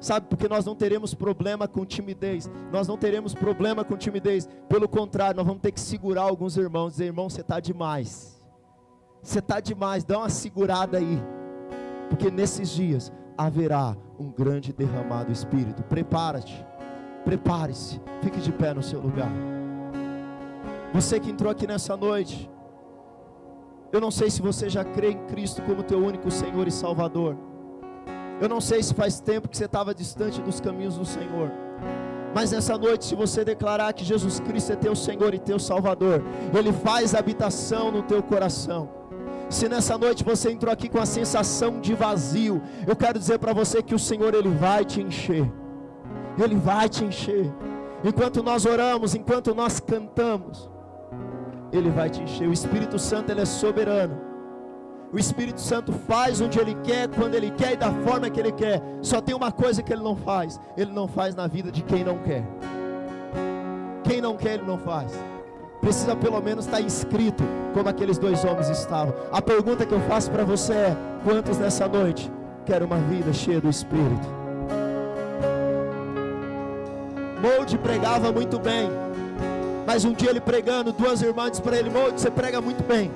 Sabe, 0.00 0.26
porque 0.28 0.48
nós 0.48 0.64
não 0.64 0.74
teremos 0.74 1.14
problema 1.14 1.68
com 1.68 1.86
timidez. 1.86 2.50
Nós 2.72 2.88
não 2.88 2.96
teremos 2.96 3.32
problema 3.32 3.84
com 3.84 3.96
timidez. 3.96 4.48
Pelo 4.68 4.88
contrário, 4.88 5.36
nós 5.36 5.46
vamos 5.46 5.62
ter 5.62 5.70
que 5.70 5.78
segurar 5.78 6.22
alguns 6.22 6.56
irmãos. 6.56 6.94
Dizer, 6.94 7.04
irmão, 7.04 7.30
você 7.30 7.42
está 7.42 7.60
demais. 7.60 8.42
Você 9.22 9.38
está 9.38 9.60
demais. 9.60 10.02
Dá 10.02 10.18
uma 10.18 10.28
segurada 10.28 10.98
aí. 10.98 11.22
Porque 12.10 12.28
nesses 12.28 12.68
dias 12.70 13.12
haverá 13.38 13.96
um 14.18 14.32
grande 14.32 14.72
derramado 14.72 15.30
Espírito. 15.30 15.84
Prepara-te. 15.84 16.66
Prepare-se. 17.24 18.00
Fique 18.20 18.40
de 18.40 18.50
pé 18.50 18.74
no 18.74 18.82
seu 18.82 19.00
lugar. 19.00 19.30
Você 20.92 21.20
que 21.20 21.30
entrou 21.30 21.52
aqui 21.52 21.68
nessa 21.68 21.96
noite. 21.96 22.50
Eu 23.92 24.00
não 24.00 24.10
sei 24.10 24.30
se 24.30 24.40
você 24.40 24.70
já 24.70 24.82
crê 24.82 25.10
em 25.10 25.26
Cristo 25.26 25.60
como 25.62 25.82
teu 25.82 25.98
único 25.98 26.30
Senhor 26.30 26.66
e 26.66 26.70
Salvador. 26.72 27.36
Eu 28.40 28.48
não 28.48 28.58
sei 28.58 28.82
se 28.82 28.94
faz 28.94 29.20
tempo 29.20 29.48
que 29.48 29.56
você 29.56 29.66
estava 29.66 29.94
distante 29.94 30.40
dos 30.40 30.60
caminhos 30.60 30.96
do 30.96 31.04
Senhor. 31.04 31.52
Mas 32.34 32.52
nessa 32.52 32.78
noite, 32.78 33.04
se 33.04 33.14
você 33.14 33.44
declarar 33.44 33.92
que 33.92 34.02
Jesus 34.02 34.40
Cristo 34.40 34.72
é 34.72 34.76
teu 34.76 34.96
Senhor 34.96 35.34
e 35.34 35.38
teu 35.38 35.58
Salvador, 35.58 36.22
Ele 36.58 36.72
faz 36.72 37.14
habitação 37.14 37.92
no 37.92 38.02
teu 38.02 38.22
coração. 38.22 38.88
Se 39.50 39.68
nessa 39.68 39.98
noite 39.98 40.24
você 40.24 40.50
entrou 40.50 40.72
aqui 40.72 40.88
com 40.88 40.98
a 40.98 41.04
sensação 41.04 41.78
de 41.78 41.92
vazio, 41.92 42.62
eu 42.86 42.96
quero 42.96 43.18
dizer 43.18 43.38
para 43.38 43.52
você 43.52 43.82
que 43.82 43.94
o 43.94 43.98
Senhor 43.98 44.34
Ele 44.34 44.48
vai 44.48 44.86
te 44.86 45.02
encher. 45.02 45.52
Ele 46.42 46.54
vai 46.54 46.88
te 46.88 47.04
encher. 47.04 47.52
Enquanto 48.02 48.42
nós 48.42 48.64
oramos, 48.64 49.14
enquanto 49.14 49.54
nós 49.54 49.78
cantamos, 49.78 50.71
ele 51.72 51.90
vai 51.90 52.10
te 52.10 52.22
encher. 52.22 52.48
O 52.48 52.52
Espírito 52.52 52.98
Santo 52.98 53.30
ele 53.30 53.40
é 53.40 53.44
soberano. 53.44 54.32
O 55.12 55.18
Espírito 55.18 55.60
Santo 55.60 55.92
faz 55.92 56.40
onde 56.40 56.58
ele 56.58 56.74
quer, 56.76 57.08
quando 57.08 57.34
ele 57.34 57.50
quer 57.50 57.74
e 57.74 57.76
da 57.76 57.92
forma 57.92 58.30
que 58.30 58.40
ele 58.40 58.52
quer. 58.52 58.82
Só 59.02 59.20
tem 59.20 59.34
uma 59.34 59.52
coisa 59.52 59.82
que 59.82 59.92
ele 59.92 60.02
não 60.02 60.16
faz: 60.16 60.58
ele 60.76 60.90
não 60.90 61.06
faz 61.06 61.34
na 61.34 61.46
vida 61.46 61.70
de 61.70 61.82
quem 61.82 62.04
não 62.04 62.18
quer. 62.18 62.44
Quem 64.04 64.20
não 64.20 64.36
quer, 64.36 64.54
ele 64.54 64.66
não 64.66 64.78
faz. 64.78 65.12
Precisa 65.80 66.14
pelo 66.14 66.40
menos 66.40 66.64
estar 66.64 66.80
inscrito, 66.80 67.42
como 67.74 67.88
aqueles 67.88 68.16
dois 68.16 68.44
homens 68.44 68.68
estavam. 68.68 69.14
A 69.32 69.42
pergunta 69.42 69.84
que 69.84 69.92
eu 69.92 70.00
faço 70.02 70.30
para 70.30 70.44
você 70.44 70.72
é: 70.72 70.96
quantos 71.24 71.58
nessa 71.58 71.86
noite 71.86 72.30
querem 72.64 72.86
uma 72.86 72.98
vida 72.98 73.32
cheia 73.32 73.60
do 73.60 73.68
Espírito? 73.68 74.42
Molde 77.42 77.76
pregava 77.76 78.30
muito 78.32 78.58
bem. 78.58 78.88
Mas 79.92 80.06
um 80.06 80.14
dia 80.14 80.30
ele 80.30 80.40
pregando, 80.40 80.90
duas 80.90 81.20
irmãs 81.20 81.60
para 81.60 81.78
ele: 81.78 81.90
Moço, 81.90 82.16
você 82.16 82.30
prega 82.30 82.62
muito 82.62 82.82
bem. 82.82 83.10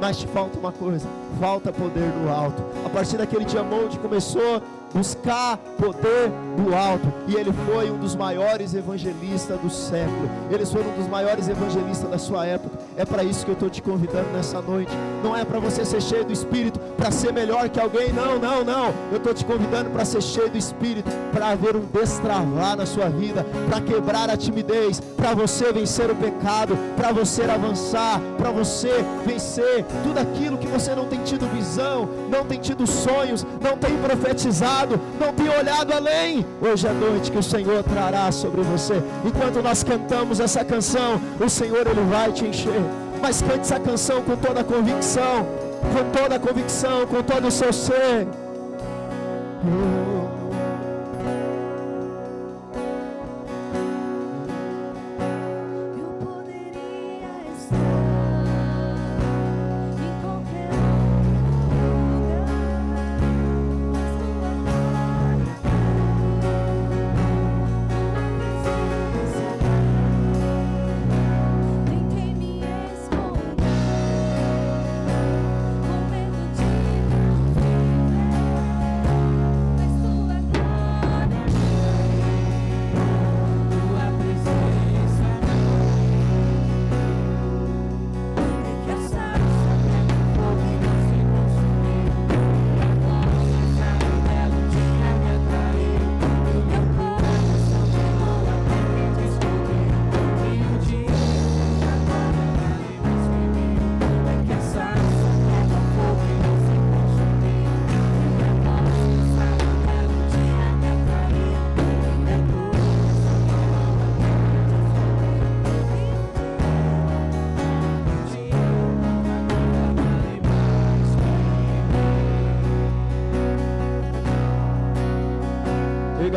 Mas 0.00 0.16
te 0.16 0.26
falta 0.28 0.58
uma 0.58 0.72
coisa: 0.72 1.06
falta 1.38 1.70
poder 1.70 2.10
do 2.12 2.30
alto. 2.30 2.64
A 2.82 2.88
partir 2.88 3.18
daquele 3.18 3.44
dia, 3.44 3.62
Molde 3.62 3.98
começou 3.98 4.62
buscar 4.94 5.56
poder 5.78 6.30
do 6.56 6.74
alto. 6.74 7.12
E 7.26 7.34
ele 7.34 7.52
foi 7.70 7.90
um 7.90 7.98
dos 7.98 8.14
maiores 8.14 8.74
evangelistas 8.74 9.58
do 9.60 9.70
século. 9.70 10.28
Eles 10.50 10.70
foram 10.72 10.90
um 10.90 10.96
dos 10.96 11.06
maiores 11.06 11.48
evangelistas 11.48 12.10
da 12.10 12.18
sua 12.18 12.46
época. 12.46 12.78
É 12.96 13.04
para 13.04 13.22
isso 13.22 13.44
que 13.44 13.50
eu 13.50 13.54
estou 13.54 13.70
te 13.70 13.80
convidando 13.80 14.28
nessa 14.30 14.60
noite. 14.60 14.92
Não 15.22 15.36
é 15.36 15.44
para 15.44 15.60
você 15.60 15.84
ser 15.84 16.02
cheio 16.02 16.24
do 16.24 16.32
Espírito, 16.32 16.78
para 16.96 17.10
ser 17.10 17.32
melhor 17.32 17.68
que 17.68 17.80
alguém. 17.80 18.12
Não, 18.12 18.38
não, 18.38 18.64
não. 18.64 18.92
Eu 19.10 19.18
estou 19.18 19.34
te 19.34 19.44
convidando 19.44 19.90
para 19.90 20.04
ser 20.04 20.22
cheio 20.22 20.50
do 20.50 20.58
Espírito, 20.58 21.10
para 21.32 21.50
haver 21.50 21.76
um 21.76 21.84
destravar 21.92 22.76
na 22.76 22.86
sua 22.86 23.08
vida, 23.08 23.44
para 23.68 23.80
quebrar 23.80 24.30
a 24.30 24.36
timidez, 24.36 25.00
para 25.00 25.34
você 25.34 25.72
vencer 25.72 26.10
o 26.10 26.16
pecado, 26.16 26.76
para 26.96 27.12
você 27.12 27.42
avançar, 27.44 28.20
para 28.36 28.50
você 28.50 29.04
vencer 29.26 29.84
tudo 30.02 30.18
aquilo 30.18 30.58
que 30.58 30.66
você 30.66 30.94
não 30.94 31.06
tem 31.06 31.22
tido 31.22 31.46
visão, 31.52 32.08
não 32.30 32.44
tem 32.44 32.58
tido 32.58 32.86
sonhos, 32.86 33.46
não 33.60 33.76
tem 33.76 33.96
profetizado 33.98 34.87
não 35.20 35.32
tem 35.32 35.48
olhado 35.48 35.92
além. 35.92 36.46
Hoje 36.60 36.86
é 36.86 36.92
noite 36.92 37.30
que 37.30 37.38
o 37.38 37.42
Senhor 37.42 37.82
trará 37.82 38.30
sobre 38.32 38.62
você. 38.62 39.02
Enquanto 39.24 39.62
nós 39.62 39.82
cantamos 39.82 40.40
essa 40.40 40.64
canção, 40.64 41.20
o 41.40 41.48
Senhor 41.48 41.86
ele 41.86 42.02
vai 42.08 42.32
te 42.32 42.44
encher. 42.46 42.80
Mas 43.20 43.42
cante 43.42 43.60
essa 43.60 43.80
canção 43.80 44.22
com 44.22 44.36
toda 44.36 44.60
a 44.60 44.64
convicção, 44.64 45.46
com 45.92 46.18
toda 46.18 46.36
a 46.36 46.38
convicção, 46.38 47.06
com 47.06 47.22
todo 47.22 47.48
o 47.48 47.50
seu 47.50 47.72
ser. 47.72 48.26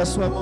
A 0.01 0.05
sua 0.05 0.27
mão 0.27 0.40